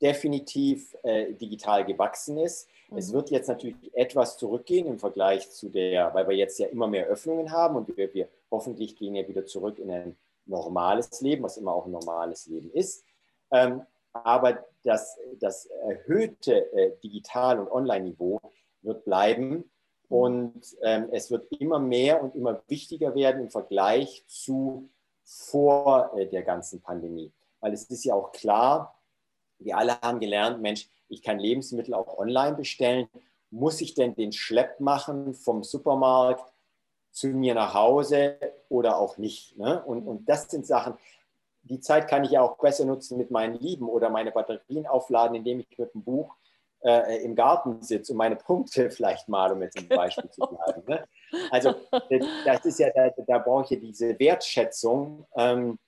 definitiv 0.00 0.94
äh, 1.02 1.32
digital 1.34 1.84
gewachsen 1.84 2.38
ist. 2.38 2.68
Es 2.94 3.12
wird 3.12 3.30
jetzt 3.30 3.48
natürlich 3.48 3.76
etwas 3.94 4.38
zurückgehen 4.38 4.86
im 4.86 4.98
Vergleich 4.98 5.50
zu 5.50 5.68
der, 5.68 6.14
weil 6.14 6.28
wir 6.28 6.36
jetzt 6.36 6.58
ja 6.58 6.68
immer 6.68 6.86
mehr 6.86 7.06
Öffnungen 7.06 7.50
haben 7.50 7.76
und 7.76 7.96
wir, 7.96 8.12
wir 8.14 8.28
hoffentlich 8.50 8.96
gehen 8.96 9.16
ja 9.16 9.26
wieder 9.26 9.44
zurück 9.44 9.78
in 9.78 9.90
ein 9.90 10.16
normales 10.46 11.20
Leben, 11.20 11.42
was 11.42 11.56
immer 11.56 11.74
auch 11.74 11.86
ein 11.86 11.92
normales 11.92 12.46
Leben 12.46 12.70
ist. 12.70 13.04
Ähm, 13.50 13.82
aber 14.12 14.64
das, 14.84 15.18
das 15.40 15.66
erhöhte 15.66 16.72
äh, 16.72 16.92
Digital- 17.02 17.58
und 17.58 17.70
Online-Niveau 17.70 18.40
wird 18.82 19.04
bleiben 19.04 19.68
und 20.08 20.76
ähm, 20.82 21.08
es 21.10 21.30
wird 21.30 21.50
immer 21.52 21.80
mehr 21.80 22.22
und 22.22 22.34
immer 22.36 22.62
wichtiger 22.68 23.14
werden 23.14 23.42
im 23.42 23.50
Vergleich 23.50 24.24
zu 24.28 24.88
vor 25.24 26.12
äh, 26.16 26.26
der 26.26 26.42
ganzen 26.42 26.80
Pandemie. 26.80 27.32
Weil 27.60 27.72
es 27.72 27.84
ist 27.84 28.04
ja 28.04 28.14
auch 28.14 28.30
klar, 28.30 28.95
wir 29.58 29.76
alle 29.76 30.00
haben 30.00 30.20
gelernt, 30.20 30.60
Mensch, 30.60 30.88
ich 31.08 31.22
kann 31.22 31.38
Lebensmittel 31.38 31.94
auch 31.94 32.18
online 32.18 32.56
bestellen. 32.56 33.08
Muss 33.50 33.80
ich 33.80 33.94
denn 33.94 34.14
den 34.14 34.32
Schlepp 34.32 34.80
machen 34.80 35.34
vom 35.34 35.62
Supermarkt 35.62 36.52
zu 37.12 37.28
mir 37.28 37.54
nach 37.54 37.74
Hause 37.74 38.38
oder 38.68 38.98
auch 38.98 39.16
nicht? 39.18 39.56
Ne? 39.56 39.82
Und, 39.84 40.06
und 40.06 40.28
das 40.28 40.50
sind 40.50 40.66
Sachen, 40.66 40.94
die 41.62 41.80
Zeit 41.80 42.08
kann 42.08 42.24
ich 42.24 42.32
ja 42.32 42.42
auch 42.42 42.58
besser 42.58 42.84
nutzen 42.84 43.18
mit 43.18 43.30
meinen 43.30 43.54
Lieben 43.54 43.88
oder 43.88 44.10
meine 44.10 44.30
Batterien 44.30 44.86
aufladen, 44.86 45.36
indem 45.36 45.60
ich 45.60 45.78
mit 45.78 45.92
dem 45.94 46.02
Buch 46.02 46.36
äh, 46.84 47.24
im 47.24 47.34
Garten 47.34 47.82
sitze 47.82 48.12
und 48.12 48.18
meine 48.18 48.36
Punkte 48.36 48.90
vielleicht 48.90 49.28
mal, 49.28 49.52
um 49.52 49.62
jetzt 49.62 49.78
ein 49.78 49.88
Beispiel 49.96 50.30
zu 50.30 50.42
bleiben. 50.46 50.82
Ne? 50.86 51.04
Also 51.50 51.74
das 52.44 52.64
ist 52.64 52.78
ja, 52.78 52.90
da, 52.94 53.10
da 53.26 53.38
brauche 53.38 53.64
ich 53.64 53.70
ja 53.70 53.76
diese 53.76 54.18
Wertschätzung. 54.18 55.26
Ähm, 55.36 55.78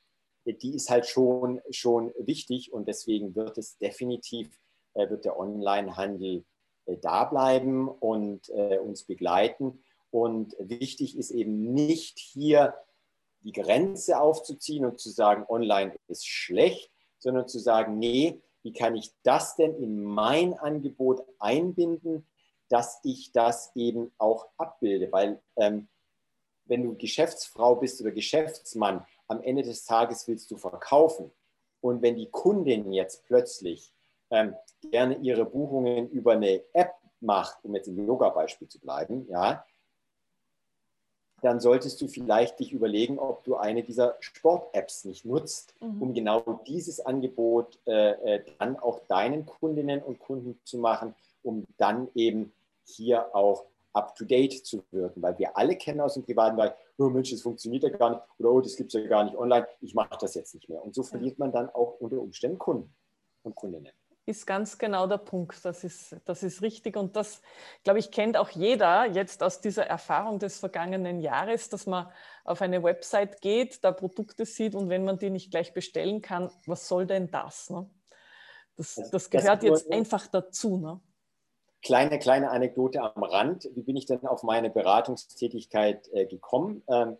die 0.52 0.74
ist 0.74 0.90
halt 0.90 1.06
schon, 1.06 1.61
schon 1.70 2.12
wichtig 2.18 2.72
und 2.72 2.88
deswegen 2.88 3.34
wird 3.34 3.58
es 3.58 3.78
definitiv, 3.78 4.48
äh, 4.94 5.08
wird 5.11 5.24
der 5.24 5.38
Onlinehandel 5.38 6.44
äh, 6.87 6.96
da 6.98 7.24
bleiben 7.24 7.88
und 7.88 8.48
äh, 8.50 8.78
uns 8.78 9.04
begleiten. 9.04 9.82
Und 10.11 10.56
wichtig 10.58 11.18
ist 11.18 11.30
eben 11.30 11.74
nicht 11.74 12.18
hier 12.18 12.74
die 13.40 13.52
Grenze 13.52 14.20
aufzuziehen 14.20 14.84
und 14.84 14.98
zu 14.98 15.11
sagen, 15.11 15.44
online 15.48 15.94
ist 16.08 16.26
schlecht, 16.26 16.90
sondern 17.18 17.48
zu 17.48 17.58
sagen, 17.58 17.98
nee, 17.98 18.40
wie 18.62 18.72
kann 18.72 18.96
ich 18.96 19.12
das 19.22 19.56
denn 19.56 19.74
in 19.76 20.02
mein 20.02 20.54
Angebot 20.54 21.22
einbinden, 21.38 22.26
dass 22.68 23.00
ich 23.04 23.32
das 23.32 23.70
eben 23.74 24.12
auch 24.18 24.48
abbilde? 24.56 25.12
Weil 25.12 25.40
ähm, 25.56 25.88
wenn 26.64 26.82
du 26.82 26.96
Geschäftsfrau 26.96 27.76
bist 27.76 28.00
oder 28.00 28.11
Geschäftsmann 28.11 29.06
am 29.28 29.42
Ende 29.42 29.62
des 29.62 29.84
Tages 29.84 30.26
willst 30.26 30.50
du 30.50 30.56
verkaufen. 30.56 31.30
Und 31.80 32.02
wenn 32.02 32.16
die 32.16 32.30
Kundin 32.30 32.92
jetzt 32.92 33.24
plötzlich 33.26 33.92
ähm, 34.30 34.54
gerne 34.90 35.16
ihre 35.18 35.44
Buchungen 35.44 36.10
über 36.10 36.32
eine 36.32 36.62
App 36.72 36.94
macht, 37.20 37.58
um 37.62 37.74
jetzt 37.74 37.88
im 37.88 38.04
Yoga-Beispiel 38.06 38.68
zu 38.68 38.80
bleiben, 38.80 39.26
ja, 39.28 39.64
dann 41.40 41.60
solltest 41.60 42.00
du 42.00 42.08
vielleicht 42.08 42.58
dich 42.58 42.72
überlegen, 42.72 43.18
ob 43.18 43.44
du 43.44 43.56
eine 43.56 43.84
dieser 43.84 44.16
Sport-Apps 44.18 45.04
nicht 45.04 45.24
nutzt, 45.24 45.74
mhm. 45.80 46.02
um 46.02 46.14
genau 46.14 46.60
dieses 46.66 46.98
Angebot 47.00 47.78
äh, 47.86 48.36
äh, 48.36 48.44
dann 48.58 48.76
auch 48.76 49.00
deinen 49.06 49.46
Kundinnen 49.46 50.02
und 50.02 50.18
Kunden 50.18 50.58
zu 50.64 50.78
machen, 50.78 51.14
um 51.42 51.64
dann 51.76 52.08
eben 52.14 52.52
hier 52.84 53.34
auch 53.36 53.66
up-to-date 53.98 54.64
zu 54.64 54.84
wirken. 54.90 55.22
Weil 55.22 55.38
wir 55.38 55.56
alle 55.56 55.76
kennen 55.76 56.00
aus 56.00 56.14
dem 56.14 56.24
privaten 56.24 56.56
Bereich, 56.56 56.72
oh 56.96 57.08
Mensch, 57.08 57.30
das 57.30 57.42
funktioniert 57.42 57.82
ja 57.82 57.90
gar 57.90 58.11
nicht 58.11 58.22
oder 58.38 58.50
oh, 58.50 58.61
das 58.61 58.76
gibt 58.76 58.94
es 58.94 59.00
ja 59.00 59.06
gar 59.06 59.24
nicht 59.24 59.37
online, 59.37 59.66
ich 59.80 59.94
mache 59.94 60.16
das 60.20 60.34
jetzt 60.34 60.54
nicht 60.54 60.68
mehr. 60.68 60.82
Und 60.82 60.94
so 60.94 61.02
verliert 61.02 61.38
man 61.38 61.52
dann 61.52 61.68
auch 61.70 62.00
unter 62.00 62.18
Umständen 62.18 62.58
Kunden 62.58 62.94
und 63.42 63.54
Kundinnen 63.54 63.92
ist 64.28 64.46
ganz 64.46 64.76
genau 64.76 65.06
der 65.06 65.16
Punkt. 65.16 65.64
Das 65.64 65.84
ist, 65.84 66.14
das 66.26 66.42
ist 66.42 66.61
richtig. 66.62 66.96
Und 66.96 67.16
das, 67.16 67.40
glaube 67.82 67.98
ich, 67.98 68.11
kennt 68.11 68.37
auch 68.37 68.50
jeder 68.50 69.06
jetzt 69.06 69.42
aus 69.42 69.61
dieser 69.61 69.87
Erfahrung 69.87 70.38
des 70.38 70.58
vergangenen 70.58 71.20
Jahres, 71.20 71.70
dass 71.70 71.87
man 71.87 72.11
auf 72.44 72.61
eine 72.61 72.82
Website 72.82 73.40
geht, 73.40 73.82
da 73.82 73.90
Produkte 73.90 74.44
sieht 74.44 74.74
und 74.74 74.90
wenn 74.90 75.04
man 75.04 75.18
die 75.18 75.30
nicht 75.30 75.50
gleich 75.50 75.72
bestellen 75.72 76.20
kann, 76.20 76.50
was 76.66 76.87
soll 76.87 77.06
denn 77.06 77.30
das? 77.30 77.70
Ne? 77.70 77.88
Das, 78.76 79.00
das, 79.11 79.30
gehört 79.30 79.62
das 79.62 79.64
jetzt 79.64 79.92
einfach 79.92 80.26
dazu. 80.26 80.76
Ne? 80.76 81.00
Kleine, 81.82 82.18
kleine 82.18 82.50
Anekdote 82.50 83.00
am 83.00 83.22
Rand. 83.22 83.68
Wie 83.74 83.82
bin 83.82 83.96
ich 83.96 84.06
denn 84.06 84.26
auf 84.26 84.42
meine 84.42 84.70
Beratungstätigkeit 84.70 86.08
äh, 86.12 86.26
gekommen? 86.26 86.82
Ähm, 86.88 87.16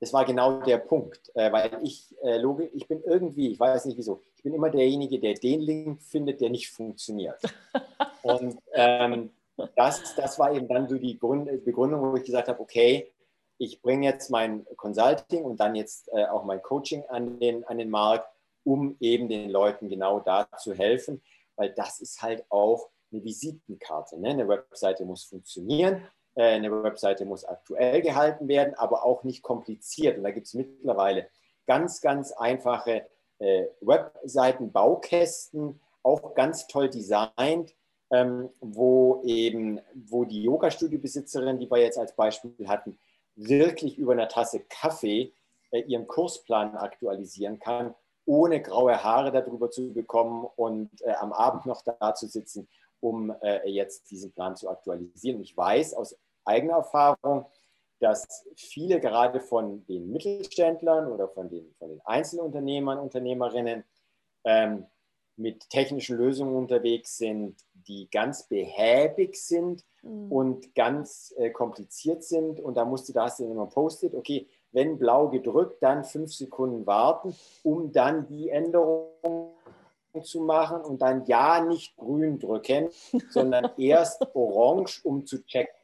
das 0.00 0.12
war 0.12 0.24
genau 0.24 0.60
der 0.60 0.78
Punkt, 0.78 1.32
äh, 1.34 1.50
weil 1.50 1.80
ich, 1.82 2.14
äh, 2.22 2.40
ich 2.72 2.86
bin 2.86 3.02
irgendwie, 3.02 3.50
ich 3.50 3.58
weiß 3.58 3.86
nicht 3.86 3.98
wieso, 3.98 4.22
ich 4.36 4.44
bin 4.44 4.54
immer 4.54 4.70
derjenige, 4.70 5.18
der 5.18 5.34
den 5.34 5.60
Link 5.60 6.02
findet, 6.02 6.40
der 6.40 6.50
nicht 6.50 6.70
funktioniert. 6.70 7.40
Und 8.22 8.58
ähm, 8.72 9.30
das, 9.74 10.14
das 10.14 10.38
war 10.38 10.52
eben 10.52 10.68
dann 10.68 10.88
so 10.88 10.96
die 10.96 11.18
Grund, 11.18 11.64
Begründung, 11.64 12.12
wo 12.12 12.16
ich 12.16 12.24
gesagt 12.24 12.48
habe, 12.48 12.60
okay, 12.60 13.10
ich 13.58 13.82
bringe 13.82 14.06
jetzt 14.06 14.30
mein 14.30 14.64
Consulting 14.76 15.44
und 15.44 15.58
dann 15.58 15.74
jetzt 15.74 16.08
äh, 16.12 16.26
auch 16.26 16.44
mein 16.44 16.62
Coaching 16.62 17.04
an 17.08 17.40
den, 17.40 17.64
an 17.64 17.78
den 17.78 17.90
Markt, 17.90 18.28
um 18.62 18.96
eben 19.00 19.28
den 19.28 19.50
Leuten 19.50 19.88
genau 19.88 20.20
da 20.20 20.48
zu 20.58 20.74
helfen, 20.74 21.20
weil 21.56 21.70
das 21.70 22.00
ist 22.00 22.22
halt 22.22 22.44
auch 22.50 22.88
eine 23.12 23.24
Visitenkarte. 23.24 24.20
Ne? 24.20 24.30
Eine 24.30 24.48
Webseite 24.48 25.04
muss 25.04 25.24
funktionieren 25.24 26.02
äh, 26.38 26.54
eine 26.54 26.84
Webseite 26.84 27.24
muss 27.24 27.44
aktuell 27.44 28.00
gehalten 28.00 28.46
werden, 28.48 28.74
aber 28.74 29.04
auch 29.04 29.24
nicht 29.24 29.42
kompliziert. 29.42 30.16
Und 30.16 30.24
da 30.24 30.30
gibt 30.30 30.46
es 30.46 30.54
mittlerweile 30.54 31.28
ganz, 31.66 32.00
ganz 32.00 32.32
einfache 32.32 33.06
äh, 33.40 33.66
Webseiten-Baukästen, 33.80 35.80
auch 36.04 36.34
ganz 36.34 36.68
toll 36.68 36.88
designt, 36.88 37.74
ähm, 38.10 38.48
wo 38.60 39.20
eben, 39.24 39.80
wo 39.94 40.24
die 40.24 40.44
Yoga-Studio-Besitzerin, 40.44 41.58
die 41.58 41.70
wir 41.70 41.78
jetzt 41.78 41.98
als 41.98 42.14
Beispiel 42.14 42.68
hatten, 42.68 42.98
wirklich 43.34 43.98
über 43.98 44.12
eine 44.12 44.28
Tasse 44.28 44.60
Kaffee 44.68 45.32
äh, 45.72 45.80
ihren 45.80 46.06
Kursplan 46.06 46.76
aktualisieren 46.76 47.58
kann, 47.58 47.94
ohne 48.24 48.62
graue 48.62 49.02
Haare 49.02 49.32
darüber 49.32 49.70
zu 49.70 49.92
bekommen 49.92 50.46
und 50.56 50.90
äh, 51.02 51.14
am 51.14 51.32
Abend 51.32 51.66
noch 51.66 51.82
da 51.82 52.14
zu 52.14 52.28
sitzen, 52.28 52.68
um 53.00 53.34
äh, 53.42 53.68
jetzt 53.68 54.10
diesen 54.10 54.32
Plan 54.32 54.56
zu 54.56 54.68
aktualisieren. 54.68 55.38
Und 55.38 55.42
ich 55.42 55.56
weiß 55.56 55.94
aus 55.94 56.18
eigene 56.44 56.72
Erfahrung, 56.72 57.46
dass 58.00 58.46
viele 58.56 59.00
gerade 59.00 59.40
von 59.40 59.84
den 59.86 60.10
Mittelständlern 60.10 61.10
oder 61.10 61.28
von 61.28 61.48
den, 61.48 61.74
von 61.78 61.88
den 61.88 62.00
Einzelunternehmern, 62.04 62.98
Unternehmerinnen 62.98 63.84
ähm, 64.44 64.86
mit 65.36 65.68
technischen 65.70 66.16
Lösungen 66.16 66.56
unterwegs 66.56 67.16
sind, 67.16 67.56
die 67.72 68.08
ganz 68.10 68.48
behäbig 68.48 69.36
sind 69.36 69.84
mhm. 70.02 70.32
und 70.32 70.74
ganz 70.74 71.34
äh, 71.38 71.50
kompliziert 71.50 72.24
sind. 72.24 72.60
Und 72.60 72.76
da 72.76 72.84
musst 72.84 73.08
du, 73.08 73.12
da 73.12 73.24
hast 73.24 73.40
du 73.40 73.44
immer 73.44 73.66
postet, 73.66 74.14
okay, 74.14 74.48
wenn 74.72 74.98
blau 74.98 75.28
gedrückt, 75.28 75.82
dann 75.82 76.04
fünf 76.04 76.32
Sekunden 76.34 76.86
warten, 76.86 77.34
um 77.62 77.92
dann 77.92 78.26
die 78.26 78.50
Änderung 78.50 79.54
zu 80.22 80.40
machen 80.40 80.80
und 80.80 81.02
dann 81.02 81.24
ja 81.26 81.60
nicht 81.64 81.96
grün 81.96 82.38
drücken, 82.38 82.90
sondern 83.30 83.70
erst 83.76 84.22
orange, 84.34 85.00
um 85.04 85.26
zu 85.26 85.44
checken. 85.44 85.74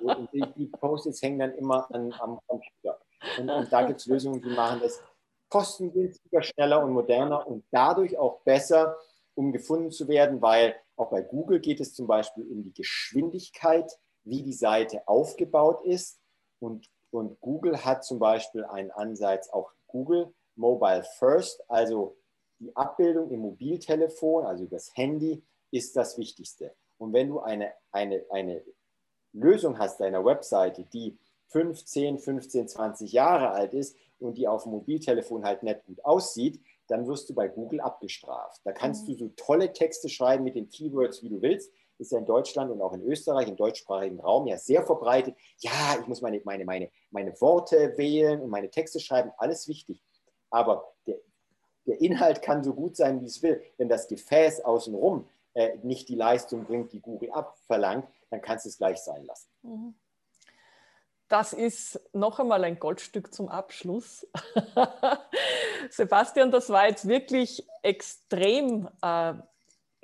Und 0.00 0.28
die, 0.32 0.66
Post-its 0.66 1.22
hängen 1.22 1.38
dann 1.38 1.54
immer 1.54 1.88
an, 1.94 2.12
am 2.18 2.40
Computer. 2.46 3.00
Und, 3.38 3.48
und 3.48 3.72
da 3.72 3.82
gibt 3.82 4.00
es 4.00 4.06
Lösungen, 4.06 4.42
die 4.42 4.48
machen 4.48 4.80
das 4.82 5.00
kostengünstiger, 5.48 6.42
schneller 6.42 6.82
und 6.82 6.92
moderner 6.92 7.46
und 7.46 7.64
dadurch 7.70 8.16
auch 8.16 8.40
besser, 8.40 8.96
um 9.34 9.52
gefunden 9.52 9.90
zu 9.90 10.08
werden, 10.08 10.40
weil 10.42 10.74
auch 10.96 11.10
bei 11.10 11.22
Google 11.22 11.60
geht 11.60 11.80
es 11.80 11.94
zum 11.94 12.06
Beispiel 12.06 12.46
um 12.46 12.62
die 12.62 12.72
Geschwindigkeit, 12.72 13.90
wie 14.24 14.42
die 14.42 14.52
Seite 14.52 15.06
aufgebaut 15.06 15.84
ist. 15.84 16.20
Und, 16.60 16.86
und 17.10 17.40
Google 17.40 17.84
hat 17.84 18.04
zum 18.04 18.18
Beispiel 18.18 18.64
einen 18.64 18.90
Ansatz, 18.90 19.48
auch 19.48 19.72
Google 19.86 20.32
Mobile 20.56 21.04
First, 21.18 21.62
also 21.68 22.16
die 22.60 22.76
Abbildung 22.76 23.30
im 23.30 23.40
Mobiltelefon, 23.40 24.44
also 24.44 24.66
das 24.66 24.94
Handy, 24.94 25.42
ist 25.70 25.96
das 25.96 26.18
Wichtigste. 26.18 26.74
Und 26.98 27.12
wenn 27.12 27.28
du 27.28 27.40
eine, 27.40 27.72
eine, 27.90 28.24
eine 28.30 28.62
Lösung 29.32 29.78
hast 29.78 30.00
deiner 30.00 30.24
Webseite, 30.24 30.84
die 30.84 31.18
15, 31.48 32.18
15, 32.18 32.68
20 32.68 33.12
Jahre 33.12 33.50
alt 33.50 33.74
ist 33.74 33.96
und 34.18 34.36
die 34.36 34.46
auf 34.46 34.64
dem 34.64 34.72
Mobiltelefon 34.72 35.44
halt 35.44 35.62
nicht 35.62 35.84
gut 35.86 36.04
aussieht, 36.04 36.60
dann 36.86 37.06
wirst 37.06 37.30
du 37.30 37.34
bei 37.34 37.48
Google 37.48 37.80
abgestraft. 37.80 38.60
Da 38.64 38.72
kannst 38.72 39.04
mhm. 39.04 39.12
du 39.12 39.18
so 39.18 39.28
tolle 39.36 39.72
Texte 39.72 40.08
schreiben 40.08 40.44
mit 40.44 40.56
den 40.56 40.68
Keywords, 40.68 41.22
wie 41.22 41.28
du 41.28 41.40
willst. 41.40 41.72
Ist 41.98 42.12
ja 42.12 42.18
in 42.18 42.26
Deutschland 42.26 42.70
und 42.70 42.80
auch 42.80 42.94
in 42.94 43.02
Österreich, 43.02 43.48
im 43.48 43.56
deutschsprachigen 43.56 44.20
Raum 44.20 44.46
ja 44.46 44.56
sehr 44.56 44.82
verbreitet. 44.82 45.36
Ja, 45.58 45.98
ich 46.00 46.06
muss 46.06 46.22
meine, 46.22 46.40
meine, 46.44 46.64
meine, 46.64 46.90
meine 47.10 47.38
Worte 47.40 47.96
wählen 47.96 48.40
und 48.40 48.48
meine 48.48 48.70
Texte 48.70 49.00
schreiben, 49.00 49.32
alles 49.36 49.68
wichtig. 49.68 50.02
Aber 50.50 50.92
der, 51.90 52.00
Inhalt 52.00 52.42
kann 52.42 52.62
so 52.62 52.74
gut 52.74 52.96
sein, 52.96 53.20
wie 53.20 53.26
es 53.26 53.42
will. 53.42 53.62
Wenn 53.76 53.88
das 53.88 54.08
Gefäß 54.08 54.64
außenrum 54.64 55.28
äh, 55.54 55.76
nicht 55.82 56.08
die 56.08 56.14
Leistung 56.14 56.64
bringt, 56.64 56.92
die 56.92 57.00
Google 57.00 57.30
abverlangt, 57.32 58.06
dann 58.30 58.40
kannst 58.40 58.64
du 58.64 58.68
es 58.68 58.78
gleich 58.78 58.98
sein 58.98 59.24
lassen. 59.24 59.48
Mhm. 59.62 59.94
Das 61.28 61.52
ist 61.52 62.00
noch 62.12 62.40
einmal 62.40 62.64
ein 62.64 62.80
Goldstück 62.80 63.32
zum 63.32 63.48
Abschluss. 63.48 64.26
Sebastian, 65.90 66.50
das 66.50 66.70
war 66.70 66.88
jetzt 66.88 67.06
wirklich 67.06 67.64
extrem 67.82 68.88
äh, 69.00 69.34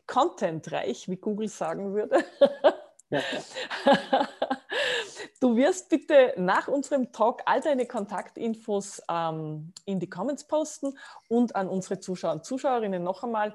contentreich, 0.06 1.08
wie 1.08 1.16
Google 1.16 1.48
sagen 1.48 1.94
würde. 1.94 2.24
du 5.40 5.56
wirst 5.56 5.88
bitte 5.88 6.34
nach 6.36 6.68
unserem 6.68 7.12
Talk 7.12 7.42
all 7.46 7.60
deine 7.60 7.86
Kontaktinfos 7.86 9.00
ähm, 9.08 9.72
in 9.84 10.00
die 10.00 10.10
Comments 10.10 10.44
posten 10.46 10.98
und 11.28 11.54
an 11.54 11.68
unsere 11.68 12.00
Zuschauer 12.00 12.32
und 12.32 12.44
Zuschauerinnen 12.44 13.02
noch 13.02 13.22
einmal 13.22 13.54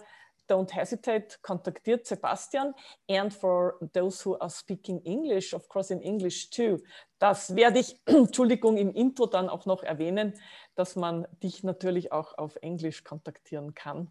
don't 0.52 0.74
hesitate, 0.74 1.38
kontaktiert 1.42 2.06
Sebastian. 2.06 2.74
And 3.10 3.34
for 3.34 3.78
those 3.94 4.24
who 4.24 4.38
are 4.40 4.50
speaking 4.50 5.02
English, 5.06 5.54
of 5.54 5.68
course 5.70 5.94
in 5.94 6.02
English 6.02 6.50
too. 6.50 6.80
Das 7.20 7.56
werde 7.56 7.80
ich, 7.80 8.00
Entschuldigung, 8.06 8.78
im 8.78 8.94
Intro 8.94 9.28
dann 9.28 9.50
auch 9.50 9.66
noch 9.66 9.84
erwähnen, 9.84 10.34
dass 10.76 10.96
man 10.96 11.28
dich 11.42 11.64
natürlich 11.64 12.12
auch 12.12 12.38
auf 12.38 12.58
Englisch 12.62 13.04
kontaktieren 13.04 13.74
kann. 13.74 14.10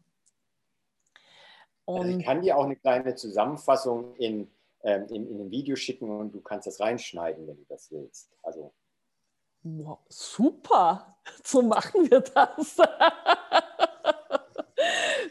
Und 1.85 2.21
ich 2.21 2.25
kann 2.25 2.41
dir 2.41 2.57
auch 2.57 2.65
eine 2.65 2.77
kleine 2.77 3.17
Zusammenfassung 3.17 4.15
in, 4.17 4.49
ähm, 4.83 5.07
in, 5.09 5.29
in 5.29 5.41
ein 5.41 5.51
Video 5.51 5.77
schicken 5.77 6.11
und 6.11 6.35
du 6.35 6.41
kannst 6.41 6.67
das 6.67 6.81
reinschneiden, 6.81 7.47
wenn 7.47 7.57
du 7.57 7.65
das 7.69 7.91
willst. 7.91 8.31
Also. 8.43 8.73
Wow, 9.63 9.99
super, 10.09 11.17
so 11.45 11.63
machen 11.63 12.11
wir 12.11 12.21
das. 12.21 12.77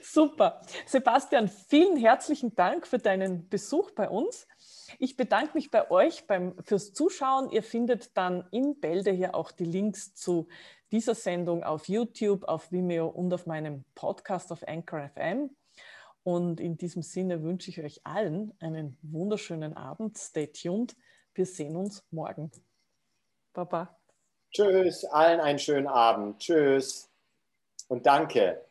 Super. 0.01 0.61
Sebastian, 0.85 1.47
vielen 1.47 1.97
herzlichen 1.97 2.55
Dank 2.55 2.87
für 2.87 2.97
deinen 2.97 3.47
Besuch 3.49 3.91
bei 3.91 4.09
uns. 4.09 4.47
Ich 4.97 5.17
bedanke 5.17 5.53
mich 5.53 5.71
bei 5.71 5.89
euch 5.91 6.25
beim, 6.27 6.55
fürs 6.63 6.93
Zuschauen. 6.93 7.49
Ihr 7.51 7.63
findet 7.63 8.17
dann 8.17 8.47
in 8.51 8.79
Bälde 8.79 9.11
hier 9.11 9.35
auch 9.35 9.51
die 9.51 9.65
Links 9.65 10.15
zu 10.15 10.47
dieser 10.91 11.15
Sendung 11.15 11.63
auf 11.63 11.87
YouTube, 11.87 12.43
auf 12.45 12.71
Vimeo 12.71 13.07
und 13.07 13.33
auf 13.33 13.45
meinem 13.45 13.85
Podcast 13.95 14.51
auf 14.51 14.67
Anchor 14.67 15.09
FM. 15.09 15.55
Und 16.29 16.59
in 16.59 16.77
diesem 16.77 17.01
Sinne 17.01 17.41
wünsche 17.41 17.71
ich 17.71 17.81
euch 17.81 18.01
allen 18.03 18.53
einen 18.59 18.99
wunderschönen 19.01 19.75
Abend. 19.75 20.15
Stay 20.15 20.45
tuned. 20.45 20.95
Wir 21.33 21.47
sehen 21.47 21.75
uns 21.75 22.05
morgen. 22.11 22.51
Baba. 23.51 23.97
Tschüss, 24.51 25.05
allen 25.05 25.39
einen 25.39 25.57
schönen 25.57 25.87
Abend. 25.87 26.37
Tschüss 26.37 27.09
und 27.87 28.05
danke. 28.05 28.63